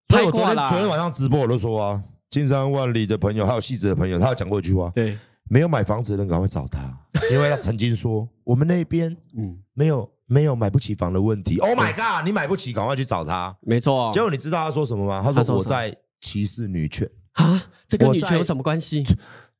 [0.10, 5.18] 所以我昨天昨天晚上直播我都说啊，金山万里的朋友还有戏子的朋友，他有讲过一句话，对，
[5.50, 6.94] 没有买房子的人赶快找他，
[7.32, 11.58] 因为他曾经说 我们那边嗯没有没有买不起房的问题。
[11.58, 13.58] Oh my god，你买不起，赶快去找他。
[13.62, 14.12] 没错。
[14.14, 15.22] 结果你知道他说什么吗？
[15.34, 17.10] 他说我在歧视女权。
[17.34, 19.06] 啊，这跟女权有什么关系？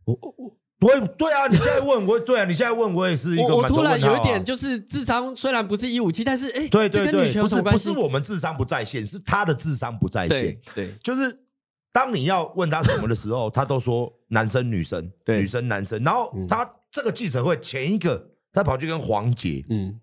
[0.06, 1.48] 我我我，对对啊！
[1.48, 3.56] 你现在问我， 对啊，你现在问我也是一个。
[3.56, 10.60] 我突然有一点，就是智商虽然不是一五七，但是哎，对对对，不是不是我们智商不在线，是他的智商不在线。
[10.74, 11.46] 对，就是
[11.92, 16.04] 当你要问他什么的时候，他都说男生女生，女生男生。
[16.04, 20.00] 然后他这个记者会前一个，他跑去跟黄杰，嗯，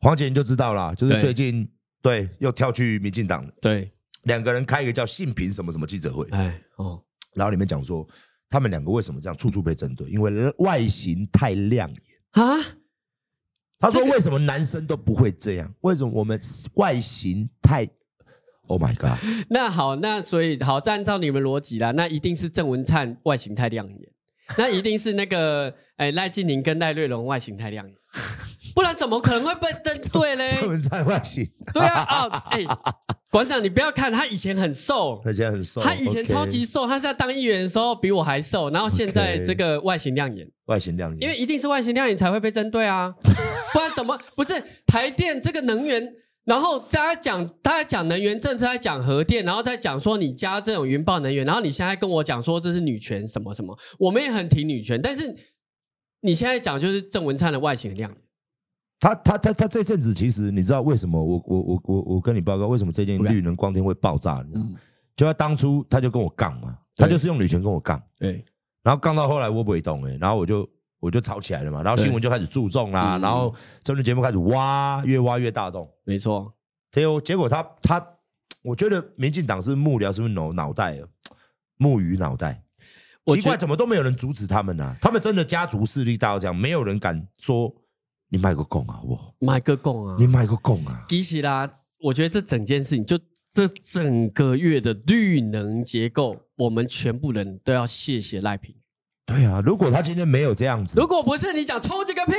[0.00, 1.68] 黄姐你就知道了，就是最近
[2.02, 3.90] 对又跳去民进党，对。
[4.24, 8.06] 两个人开一个叫“性平什么什么”记者会，哎哦，然后里面讲说
[8.50, 11.98] 他们两个为什么这样处处被针对，因为外形太亮眼
[12.32, 12.58] 啊。
[13.78, 15.74] 他说：“为什么男生都不会这样？
[15.80, 16.38] 为什么我们
[16.74, 17.88] 外形太
[18.66, 19.18] ？”Oh my god！
[19.48, 24.12] 那好，那所以好，按照你们逻辑啦，那一定是郑文灿外形太亮眼，
[24.58, 27.96] 那一定是那个哎赖静宁跟赖瑞龙外形太亮眼。
[28.74, 30.50] 不然怎么可能会被针对嘞？
[30.52, 32.64] 郑文灿外形，对啊，啊、哦， 哎，
[33.30, 43.12] 馆长，你不要看他以前很瘦，他以前很瘦，他以前超级瘦，他在当议员的时候比我还瘦，然后现在这个外形亮眼，外形亮眼，因为一定是外形亮眼才会被针对啊，
[43.72, 46.14] 不然怎么不是台电这个能源？
[46.44, 55.32] 然后大家讲，大家讲能源政策，在讲核电，然后再讲说你加这种云豹能源，然后你现在跟我讲说这是女权什么什么，我们也很挺女权，但是
[56.20, 58.20] 你现在讲就是郑文灿的外形很亮眼。
[58.98, 64.42] 他他他他这阵子其实你知道为什么我我我我我跟你报告为什么这件绿能光电会爆炸？
[64.46, 64.78] 你知道吗？
[65.16, 68.44] 就他当初他就跟我杠嘛，他就是用女权跟我杠，对，
[68.82, 70.68] 然后杠到后来我不会动哎，然后我就
[70.98, 76.52] 我就吵起来了嘛，然后新闻就开始注重啦，然后综艺节目开始挖，越挖越大洞，没错。
[76.90, 78.06] 结果结果他他，
[78.62, 81.08] 我觉得民进党是幕僚是不是脑脑袋啊？
[81.76, 82.62] 木鱼脑袋，
[83.36, 84.96] 奇怪怎么都没有人阻止他们呢？
[85.00, 87.74] 他们真的家族势力大到这样，没有人敢说。
[88.32, 91.04] 你卖个供啊，我卖个供啊，你卖个供啊！
[91.08, 91.68] 其实啦，
[92.00, 93.18] 我觉得这整件事情，就
[93.52, 98.72] 这整个月的绿能结构，我们全部人都要谢谢赖品。
[99.26, 102.32] 对啊，如果他今天没有这样子，如果不是你讲抽这个屁，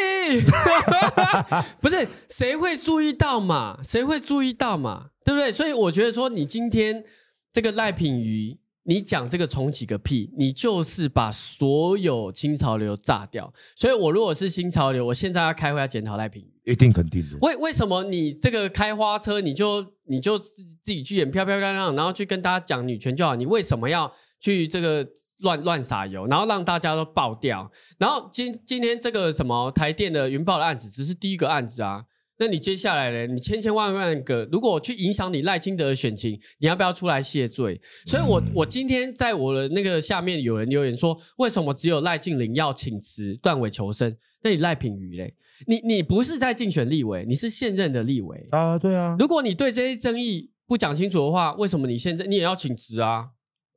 [1.81, 3.77] 不是谁会注意到嘛？
[3.83, 5.07] 谁会注意到嘛？
[5.25, 5.51] 对不对？
[5.51, 7.03] 所以我觉得说，你今天
[7.51, 8.60] 这个赖品妤。
[8.91, 10.29] 你讲这个重启个屁！
[10.37, 13.51] 你就是把所有新潮流炸掉。
[13.73, 17.37] 所以，我如果是新潮流，我现在要开会要检讨赖品妤，一定肯定的。
[17.41, 23.35] 为为什么你这个开花车，你就你就自自己去演漂漂亮亮，然后去跟大家讲女权就好？
[23.35, 24.11] 你为什么要
[24.41, 25.07] 去这个
[25.39, 27.71] 乱乱撒油，然后让大家都爆掉？
[27.97, 32.03] 然后今今天这个什么台电的云豹的案子，只是第一个案子啊。
[32.41, 33.31] 那你接下来呢？
[33.31, 37.79] 你千千万万个，如果去影响你赖清德的选情，你要不要出来谢罪？
[38.07, 44.17] 所以我，我我今天在我的那个下面有人留言说，为什么只有赖静玲要请辞断尾求生？
[44.41, 45.35] 那你赖品瑜嘞？
[45.67, 48.75] 你你不是在竞选立委，你是现任的立委啊？
[48.79, 49.15] 对啊。
[49.19, 53.27] 如果你对这些争议不讲清楚的话，为什么你现在你也要请辞啊？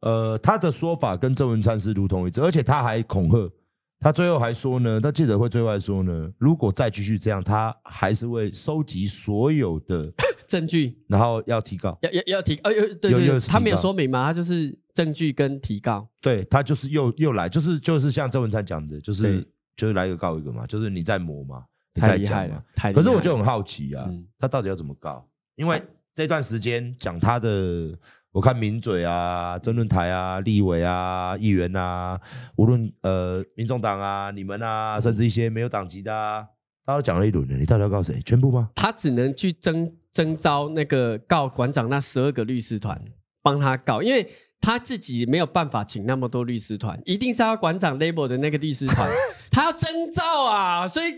[0.01, 3.53] 呃，他的说法跟郑文灿是如同一致，而且他还恐吓。
[4.01, 10.13] 他最后还说呢，他记者会最后还说呢，如果再继续这样，他还是会收集所有的
[10.47, 12.71] 证据，然后要提告，要要要提，呃，
[13.01, 14.27] 对对对，他没有说明嘛？
[14.27, 21.65] 他就是证据跟提告，对他就是又又来，就是就是像郑文灿讲的，就是就是来一个告一个嘛，就是你在磨嘛，
[21.95, 24.07] 你在讲嘛，太厉害了，可是我就很好奇啊，
[24.39, 25.27] 他到底要怎么告？
[25.57, 25.83] 因为
[26.15, 27.99] 这段时间讲他的。
[28.35, 32.21] 我看名嘴啊、争论台啊、立委啊、议员啊，
[32.57, 36.45] 无论呃民众党啊、你们啊，甚至一些没有党籍的啊，
[36.85, 37.57] 他都讲了一轮了。
[37.57, 38.21] 你到底要告谁？
[38.27, 38.71] 全部吗？
[38.75, 43.01] 他只能去征征召那个告馆长那十二个律师团
[43.41, 44.29] 帮他告，因为
[44.61, 49.09] 他自己没有办法请那么多律师团，一定是要馆长 label 的那个律师团，
[49.53, 50.89] 他要征召啊。
[50.89, 51.15] 所以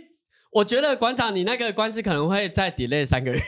[0.53, 3.41] 我觉得馆长你那个官司可能会再 delay 三个月，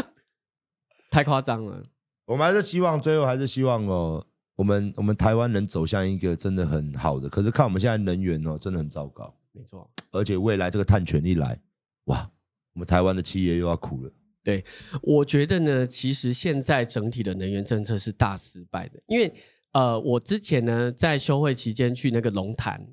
[1.10, 1.82] 太夸张了。
[2.26, 7.28] 我们还是希望，最后还是希望哦，我们我们台湾能走向一个真的很好的。
[7.28, 9.34] 可是看我们现在能源哦，真的很糟糕。
[9.52, 11.58] 没错，而且未来这个碳权一来，
[12.04, 12.30] 哇，
[12.74, 14.12] 我们台湾的企业又要苦了。
[14.42, 14.64] 对，
[15.02, 19.32] 我觉得呢，其实现在整体的能源政策是大失败的，因为
[19.72, 22.86] 呃，我之前呢在休会期间去那个龙潭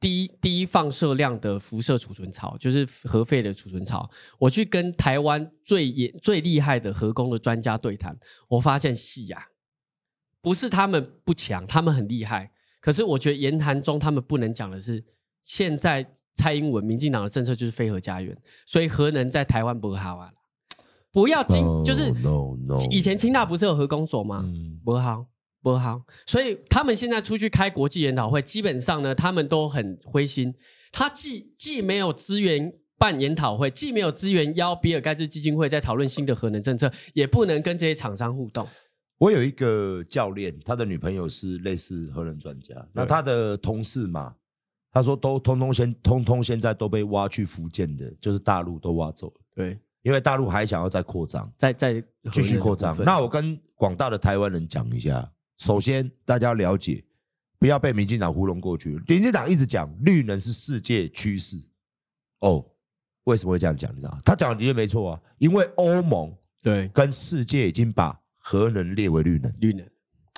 [0.00, 4.10] 低低放射量的辐射储存槽，就是核废的储存槽。
[4.38, 9.48] 我去跟台湾最严最厉害的核工的专家对谈，我发现是呀，
[10.40, 12.50] 不是他们不强，他们很厉害。
[12.80, 15.04] 可是我觉得言谈中他们不能讲的是，
[15.42, 18.34] 现在蔡英文民进党的政策就是非核家园，
[18.64, 20.32] 所以核能在台湾不好啊。
[21.12, 22.14] 不要经，no, 就是
[22.88, 24.44] 以前清大不是有核工所吗？
[24.84, 25.26] 不好，
[25.62, 26.02] 不好。
[26.26, 30.54] 所以他们现在出去开国际研讨会，基本上呢，他们都很灰心。
[30.92, 38.66] 他既既没有资源办研讨会，既没有资源邀比尔盖茨基金会在讨论新的核能政策，也不能跟这些厂商互动。
[39.18, 44.34] 我有一个教练，他的女朋友是类似核能专家，那他的同事嘛，
[44.90, 49.34] 他说都通通先通通现在都被挖去福建的，就是大陆都挖走了。
[49.54, 49.78] 对。
[50.02, 52.02] 因为大陆还想要再扩张，再再
[52.32, 52.96] 继续扩张。
[53.04, 55.30] 那我跟广大的台湾人讲一下，
[55.60, 57.04] 首先大家要了解，
[57.58, 58.98] 不要被民进党糊弄过去。
[59.06, 61.62] 民进党一直讲绿能是世界趋势，
[62.40, 62.66] 哦，
[63.24, 63.94] 为什么会这样讲？
[63.94, 64.22] 你知道吗？
[64.24, 69.86] 他讲的的确没错啊，因为欧盟对跟世界已经把核能列为绿能，绿能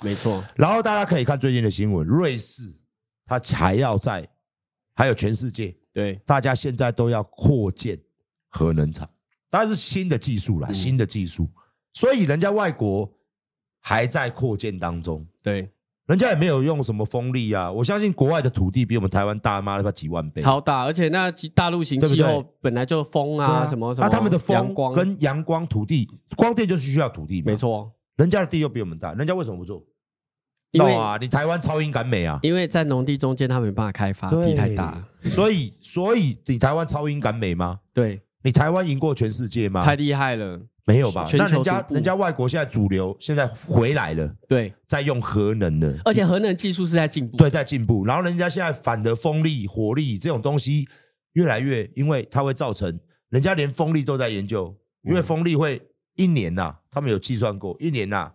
[0.03, 0.43] 没错。
[0.57, 2.63] 然后大家可以看最近的新闻，瑞士
[3.25, 4.27] 他还要在，
[4.93, 7.97] 还有全世界对大家现在都要扩建
[8.49, 9.09] 核能厂。
[9.49, 11.49] 当然是新的技术啦，新的技术，
[11.93, 13.09] 所以人家外国
[13.85, 15.25] 还在扩建当中。
[15.41, 15.69] 对，
[16.05, 17.69] 人家也没有用什么风力啊。
[17.69, 20.85] 我相信国外的土地比我们台湾大妈的几万倍，超大。
[20.85, 27.41] 而且那大陆型气候本来就风啊什么什么，他们的风跟阳光、土地、光电就是需要土地。
[27.41, 29.83] 没错，人家的地又比我们大，人家为什么不做？
[30.71, 35.03] 因为啊，你台湾超英赶美啊，因为在农地中间，他没办法开发，地太大。
[35.23, 37.81] 所以，所以你台湾超英赶美吗？
[37.93, 38.21] 对。
[38.45, 39.85] 你台湾赢过全世界吗？
[39.85, 41.25] 太厉害了，没有吧？
[41.33, 48.05] 那人家人家外国现在主流现在回来了，对，在用核能的，而且核能技术是在进步，对，在进步。
[48.05, 50.87] 然后人家现在反的风力、火力这种东西
[51.33, 55.81] 越来越，因为它会造成人家连风力都在研究，因为风力会
[56.15, 58.33] 一年呐、啊，他们有计算过一年呐、啊。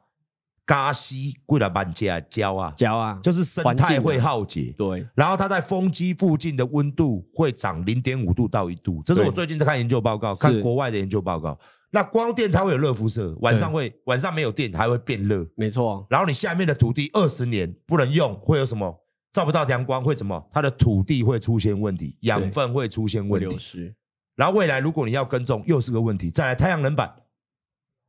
[0.67, 2.71] 加息为了搬家焦啊。
[2.77, 4.75] 焦啊，就是生态会耗竭。
[4.77, 11.59] 对，然后它在风机附近的温度会涨零点五度到一度，这是我最近在看研究报告，看国外的研究报告。
[11.91, 16.07] 那光电它会有热辐射，晚上会晚上没有电还会变热，没错。
[16.11, 18.95] 然后你下面的土地二十年不能用，会有什么？
[19.33, 20.49] 照不到阳光会什么？
[20.53, 23.95] 它的土地会出现问题，养分会出现问题。
[24.37, 26.31] 然后未来如果你要耕种，又是个问题。
[26.31, 27.15] 再来太阳能板。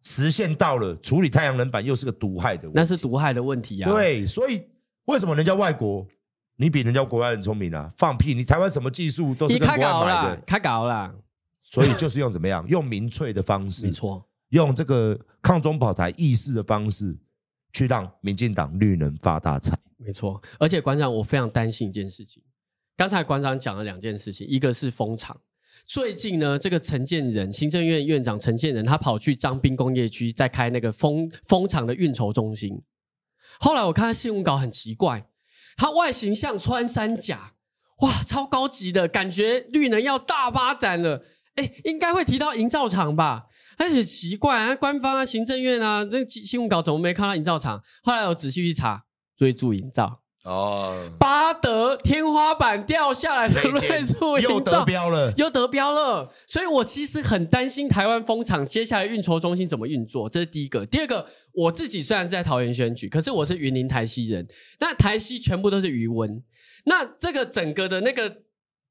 [0.01, 3.91] 时限到了，处理太阳能板又是个毒害的问题，那是毒害的问题啊。
[3.91, 4.63] 对，所以
[5.05, 6.07] 为什么人家外国，
[6.55, 7.91] 你比人家国外人聪明啊？
[7.97, 8.33] 放屁！
[8.33, 11.13] 你台湾什么技术都是跟国外买的，太搞了。
[11.71, 12.65] 所以就是用怎么样？
[12.67, 17.15] 用民粹的方式，没错，用这个抗中保台意识的方式，
[17.71, 19.77] 去让民进党绿能发大财。
[19.97, 22.41] 没错，而且馆长，我非常担心一件事情。
[22.97, 25.39] 刚才馆长讲了两件事情，一个是封场。
[25.85, 32.81] 最近呢，这个陈建仁行政院院长陈建仁，他跑去张滨工业区，在开那个风风场的运筹中心。
[33.59, 35.29] 后来我看他新闻稿很奇怪，
[35.77, 37.53] 他外形像穿山甲，
[38.01, 41.23] 哇，超高级的感觉，绿能要大发展了。
[41.59, 43.47] 哎，应该会提到营造厂吧？
[43.77, 47.83] 而且奇怪啊，官方啊，行政院啊，那新闻稿怎么没看到营造厂？
[48.03, 49.03] 后来我仔细去查，
[49.37, 50.21] 瑞筑营造。
[50.45, 56.31] 哦，巴德天花板掉下来的瑞筑又得标了，又得标了。
[56.47, 60.85] 所以我其实很担心台湾风场接下来运筹中心怎么运作，这是第一个。
[60.85, 64.47] 第二个，我自己虽然是在桃园选举，可是我是云林台西人，
[64.79, 66.41] 那台西全部都是鱼塭，
[66.85, 68.37] 那这个整个的那个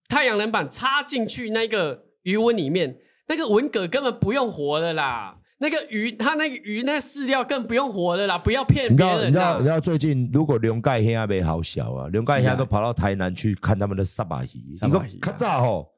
[0.06, 2.99] 太阳能板插进去那个鱼塭里面，
[3.29, 5.39] 那个文蛤根本不用活的啦。
[5.61, 8.39] 那个鱼，它那个鱼，那饲料更不用活了啦！
[8.39, 9.29] 不要骗别人。
[9.29, 14.49] 你知道，你知道最近如果龙盖虾没好小啊，龙盖虾都跑到台南去看他们的沙巴鱼。
[14.70, 15.91] 你说看早吼，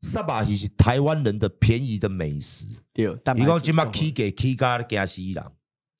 [0.00, 2.66] 沙巴鱼是台湾人的便宜的美食。
[2.92, 3.06] 对，
[3.36, 5.44] 你讲今麦起价起价惊死人，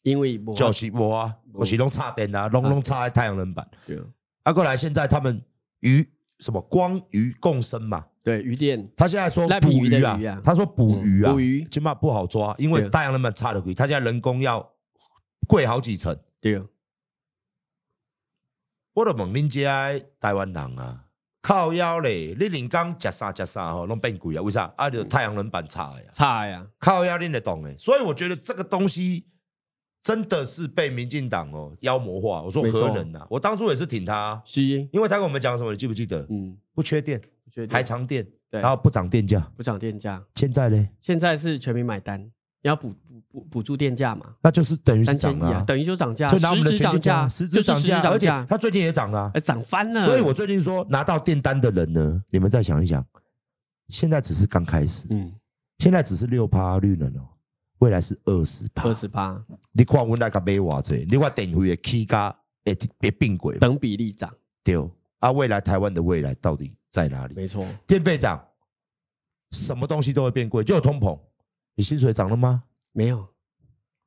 [0.03, 3.65] 因为就是无啊，我是拢插电啊，拢拢插在太阳能板。
[3.87, 3.97] 对，
[4.43, 5.41] 啊，过来现在他们
[5.83, 6.05] 鱼
[6.41, 8.05] 什么光鱼共生嘛。
[8.25, 14.67] 对鱼电，他现在说捕鱼啊，鱼啊他说捕鱼啊，捕鱼起码不好抓，因为太阳能板差的贵，他现在人工要
[15.47, 16.19] 贵好几成。
[16.41, 16.59] 对，
[18.95, 21.05] 我都问恁家台湾人啊，
[21.43, 24.41] 靠腰嘞，你人工吃啥吃啥吼，拢变贵啊？
[24.41, 24.73] 为啥？
[24.79, 27.77] 啊，就太阳能板差呀，差呀，靠腰恁得懂哎。
[27.79, 29.27] 所以我觉得这个东西
[30.03, 32.41] 真的是被民进党哦妖魔化。
[32.41, 36.27] 我说何能啊，我当初也是挺他，是，因为他跟我们讲什么，你记不记得？
[36.31, 37.21] 嗯，不缺电。
[37.71, 40.23] 还长电，然后不涨电价，不涨电价。
[40.35, 40.89] 现在呢？
[41.01, 42.31] 现在是全民买单，
[42.63, 44.35] 要补补补补助电价嘛？
[44.43, 50.05] 那就是等于是涨啊，等于就涨价，所以拿我涨价，实质质涨价，而且涨价，它最近也涨了涨翻了。
[50.05, 53.05] 所以我最近说拿到电单的人呢，你们再想一想，
[53.89, 55.33] 现在只是刚开始，嗯，
[55.79, 57.29] 现在只是六趴绿能哦，
[57.79, 64.33] 未来是二十趴，二十八，你看我那个买偌济，你看电费的起价会别变贵，等比例涨，
[64.63, 64.77] 对
[65.25, 67.35] 啊，未来台湾的未来到底在哪里？
[67.35, 68.47] 没错，电费涨，
[69.53, 71.19] 什么东西都会变贵，就有通膨，
[71.75, 73.27] 你薪水涨了吗没有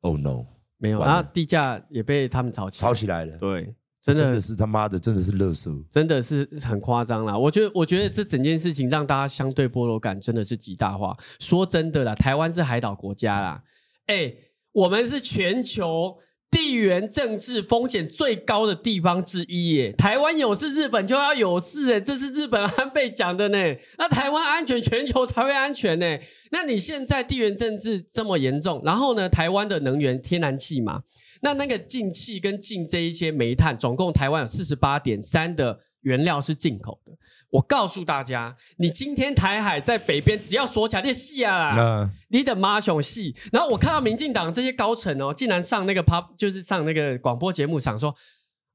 [0.02, 0.46] ，？Oh no，
[0.78, 5.84] 没有，然后地价也被他们炒起来，炒起来了，对，真的真的是他妈的，真的是垃圾。
[5.90, 7.36] 真的是很夸张啦！
[7.36, 11.18] 我觉得，我觉得这整件事情让大家相对剥夺感真的是极大化。
[11.40, 13.64] 说真的啦，台湾是海岛国家啦，
[14.06, 14.32] 哎，
[14.72, 16.16] 我们是全球
[16.50, 19.92] 地缘政治风险最高的地方之一耶。
[19.92, 23.58] 台湾有事，日本就要有事，哎，这是日本安倍讲的呢。
[23.98, 26.18] 那台湾安全，全球才会安全呢。
[26.52, 31.04] 那你现在地缘政治这么严重，然后呢，台湾的能源天然气嘛。
[31.42, 37.12] 那那个进气跟进这一些煤炭，总共台湾有四十八点三的原料是进口的。
[37.52, 43.36] 我告诉大家，你今天台海在北边，只要锁起来，你戏啊啦，你的妈熊戏。
[43.52, 48.16] 然后我看到民进党这些高层哦，竟然上那个 pop，就是上那个广播节目，想说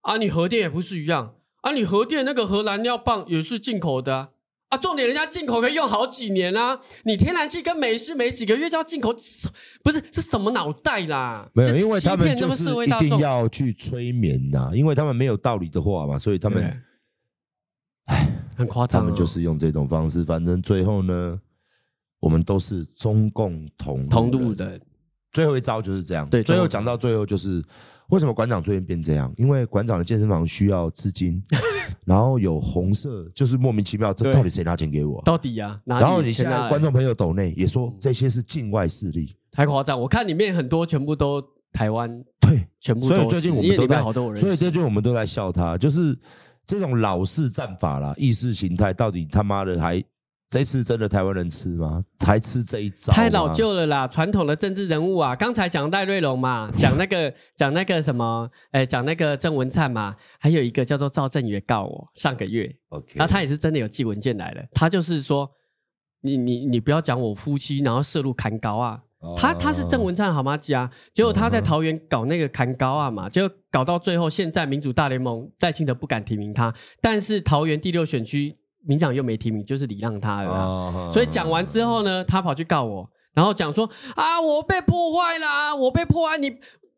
[0.01, 4.29] 啊，你核电也不是一样啊，你核电那个核燃料棒也是进口的啊。
[4.71, 6.81] 啊，重点人家进口可以用好几年啊！
[7.05, 9.15] 你天然气跟煤是每几个月就要进口，
[9.85, 11.47] 不是是什么脑袋啦？
[11.53, 16.83] 没有，因为他们就是一定要去催眠呐、啊，因为他们没有道理的话嘛，所以他们，
[18.07, 18.27] 哎，
[18.63, 19.05] 很夸张、哦。
[19.05, 21.39] 他们就是用这种方式，反正最后呢，
[22.21, 24.81] 我们都是中共同同路的。
[25.33, 26.29] 最后一招就是这样。
[26.29, 27.63] 对，最后讲到最后就是。
[28.09, 29.33] 为什么馆长最近变这样？
[29.39, 31.43] 因为馆长的健身房需要资金，
[32.05, 35.23] 然后有红色，就是莫名其妙，这到底谁拿钱给我？
[35.25, 35.99] 到底呀、啊？
[35.99, 39.99] 然后你现在观众朋友抖内也说这些是境外势力，太夸张！
[39.99, 43.17] 我看里面很多全部都台湾，对，全部都。
[43.17, 46.15] 所以最近我们都在，好多人所以最近我们都在笑他，就是
[46.73, 50.03] 这种老式战法啦，意识形态到底他妈的还。
[50.49, 52.05] 这次真的台湾人吃吗？
[52.19, 53.11] 才吃这一招？
[53.11, 54.07] 太老旧了啦！
[54.07, 65.51] 传统的政治人物啊，刚才讲戴瑞龙嘛，讲那个 讲那个什么，哎，讲那个郑文灿嘛，还有一个叫做赵正宇告我上个月，OK，然后他也是真的有寄文件来了，他就是说，
[66.21, 69.01] 你你你不要讲我夫妻，然后涉入砍高啊，
[69.37, 70.57] 他他是郑文灿好吗？
[70.57, 78.59] 家结果他在桃园搞那个砍高啊嘛，结果搞到最后，现在民主大联盟赖清德不敢提名他，但是桃园第六选区。
[78.85, 86.51] 民长又没提名，就是礼让他了，oh, 所以讲完之后呢，他跑去告我，然后讲说啊，我被破坏啦，我被破坏，你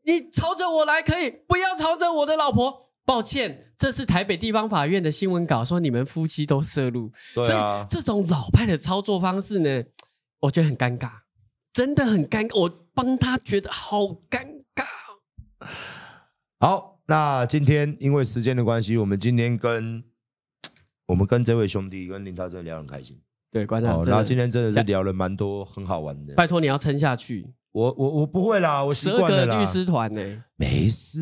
[0.05, 2.89] 你朝着我来可以，不要朝着我的老婆。
[3.05, 9.85] 抱歉，这是台北地方法院的新闻稿，说你们夫妻都涉入，对啊，所以这种老派的操作方式呢，
[10.41, 11.11] 我觉得很尴尬，
[11.75, 14.87] 真的很尴尬，我帮他觉得好尴尬。
[16.59, 20.03] 好，那今天因为时间的关系，我们今天跟。
[21.07, 23.21] 我们跟这位兄弟跟林涛真的聊得很开心，
[23.51, 24.03] 对，观众。
[24.05, 26.33] 然后今天真的是聊了蛮多很好玩的。
[26.33, 29.45] 拜托你要撑下去，我我我不会啦，我习惯了啦。
[29.45, 31.21] 十二个律师团呢、欸，没事，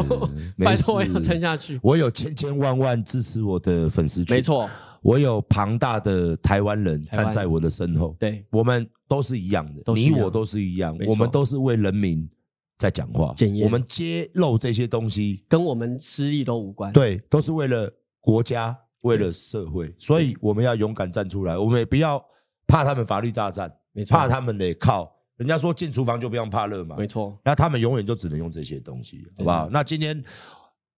[0.64, 1.78] 拜托要撑下去。
[1.82, 4.66] 我有千千万万支持我的粉丝群，没错，
[5.02, 8.16] 我有庞大的台湾人站在我的身后。
[8.18, 12.28] 对，我们都是一样的，你我都是一样，我们都是为人民
[12.76, 13.34] 在讲话。
[13.64, 16.92] 我们揭露这些东西，跟我们私利都无关。
[16.92, 18.78] 对，都是为了国家。
[19.02, 21.56] 为了社会，所以我们要勇敢站出来。
[21.56, 22.22] 我们也不要
[22.66, 23.72] 怕他们法律大战，
[24.10, 26.96] 怕他们得靠人家说进厨房就不用怕热嘛。
[26.96, 29.68] 没错，那他们永远就只能用这些东西，好不好？
[29.70, 30.20] 那今天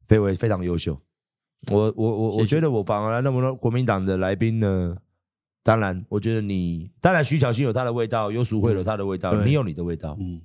[0.06, 0.98] 飞伟非常优秀，
[1.70, 4.96] 我我我我觉得我反而那么多国民党的来宾呢。
[5.62, 10.16] 当然，我觉得你当然徐小新有他的味道，游淑慧有他的味道，你有你的味道。
[10.20, 10.40] 嗯，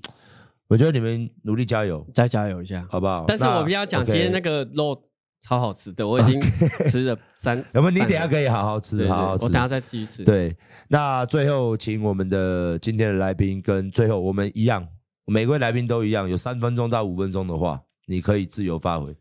[0.68, 3.26] 我觉得你们努力加油，再加油一下，好不好？
[3.28, 5.02] 但是我们要讲今天那个肉。
[5.42, 6.42] 超好吃的，我已经
[6.90, 7.64] 吃了三。
[7.76, 9.46] 我们你等下可以好好吃，好好吃。
[9.46, 10.24] 我等下再继续吃。
[10.24, 10.56] 对，
[10.88, 14.88] 那最后请我们的今天的来宾跟最后我们一样，
[15.26, 19.16] 每位来宾都一样，有三分钟到五分钟的话，你可以自由发挥。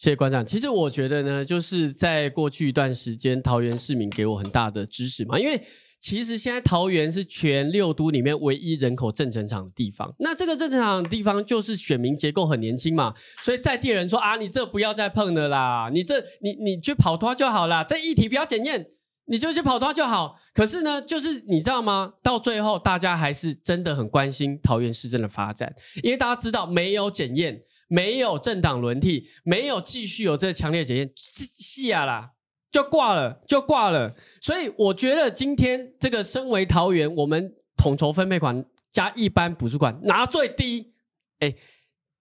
[0.00, 0.46] 谢谢馆长。
[0.46, 5.60] 其实我觉得呢，就是在过去一段时间，桃园市民给我很大的支持嘛，因为。
[6.02, 10.14] 其实现在桃园是全六都里面唯一人口正成长的地方。
[10.18, 13.12] 那这个正成长的地方就是选民结构很年轻嘛，
[13.42, 18.86] 所以在地人说啊，你这不要再碰了啦，你这你你去跑脱就好啦，这议题不要检验，
[19.26, 20.36] 你就去跑脱就好。
[20.54, 22.14] 可是呢，就是你知道吗？
[22.22, 25.70] 到最后大家还是真的很关心桃园市政的发展，
[26.02, 27.60] 因为大家知道没有检验，
[27.90, 32.30] 没有政党轮替，没有继续有这个强烈检验，戏啊啦。
[32.70, 34.14] 就挂了，就挂了。
[34.40, 40.94] 所以我觉得今天这个身为桃园，我们统筹分配款加一般补助款拿最低。
[41.40, 41.52] 哎，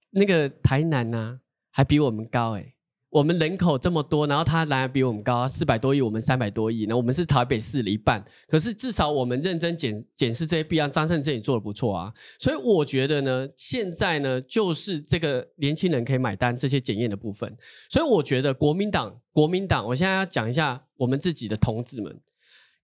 [0.10, 1.40] 那个台南呢、啊，
[1.70, 2.74] 还比我们高哎。
[3.10, 8.24] 我们人口这么多，然后他来比我们高，四百多亿，我们三百多亿，那我们是台北市的一半。
[8.48, 12.14] 可是至少我们认真检检视这些弊案，张善政也做得不错啊。
[12.40, 17.58] 所以我觉得呢，现在呢，就是这个年轻人可以买单这些检验的部分。
[17.90, 22.20] 所以我觉得国民党，国民党，我现在要讲一下我们自己的同志们，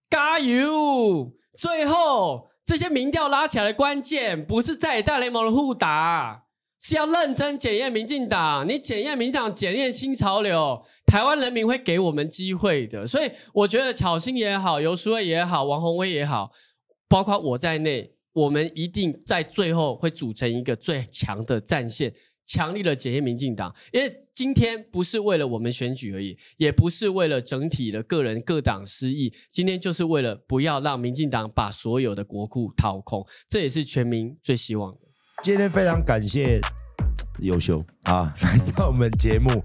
[0.09, 1.33] 加油！
[1.53, 6.44] 最后这些民调拉起来的关键，不是在大联盟的互打。
[6.79, 13.07] 是要认真检验民进党，你检验民进党，检验新潮流，台湾人民会给我们机会的。
[13.07, 16.51] 所以我觉得巧心也好，游淑慧也好，王鸿威也好，
[17.07, 22.13] 包括我在内，我们一定在最后会组成一个最强的战线，
[22.45, 23.73] 强力的检验民进党。
[23.91, 35.04] 因为今天不是为了我们选举而已，也不是为了整体的个人各党失意，今天就是为了不要让民进党把所有的国库掏空，这也是全民最希望的。
[35.45, 36.59] 今天非常感谢
[37.37, 37.79] 优秀。
[38.05, 39.63] 啊 来上我们节目。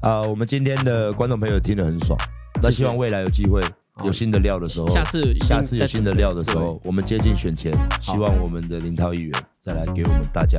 [0.00, 2.18] 啊，我们今天的观众朋友听得很爽，
[2.60, 3.62] 那希望未来有机会
[4.02, 10.58] 有新的料的时候，下次下次有新的料的时候，我们接近选前，希望我们的林涛议员再来给我们大家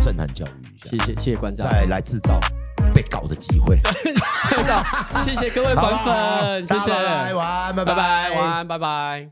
[0.00, 2.40] 震撼教育一下，谢谢谢谢馆长，再来制造
[2.92, 3.78] 被搞的机会，
[5.22, 6.90] 谢谢各位粉粉，谢谢，
[7.34, 7.84] 晚安，拜。
[7.84, 9.30] 拜拜，晚安，拜拜。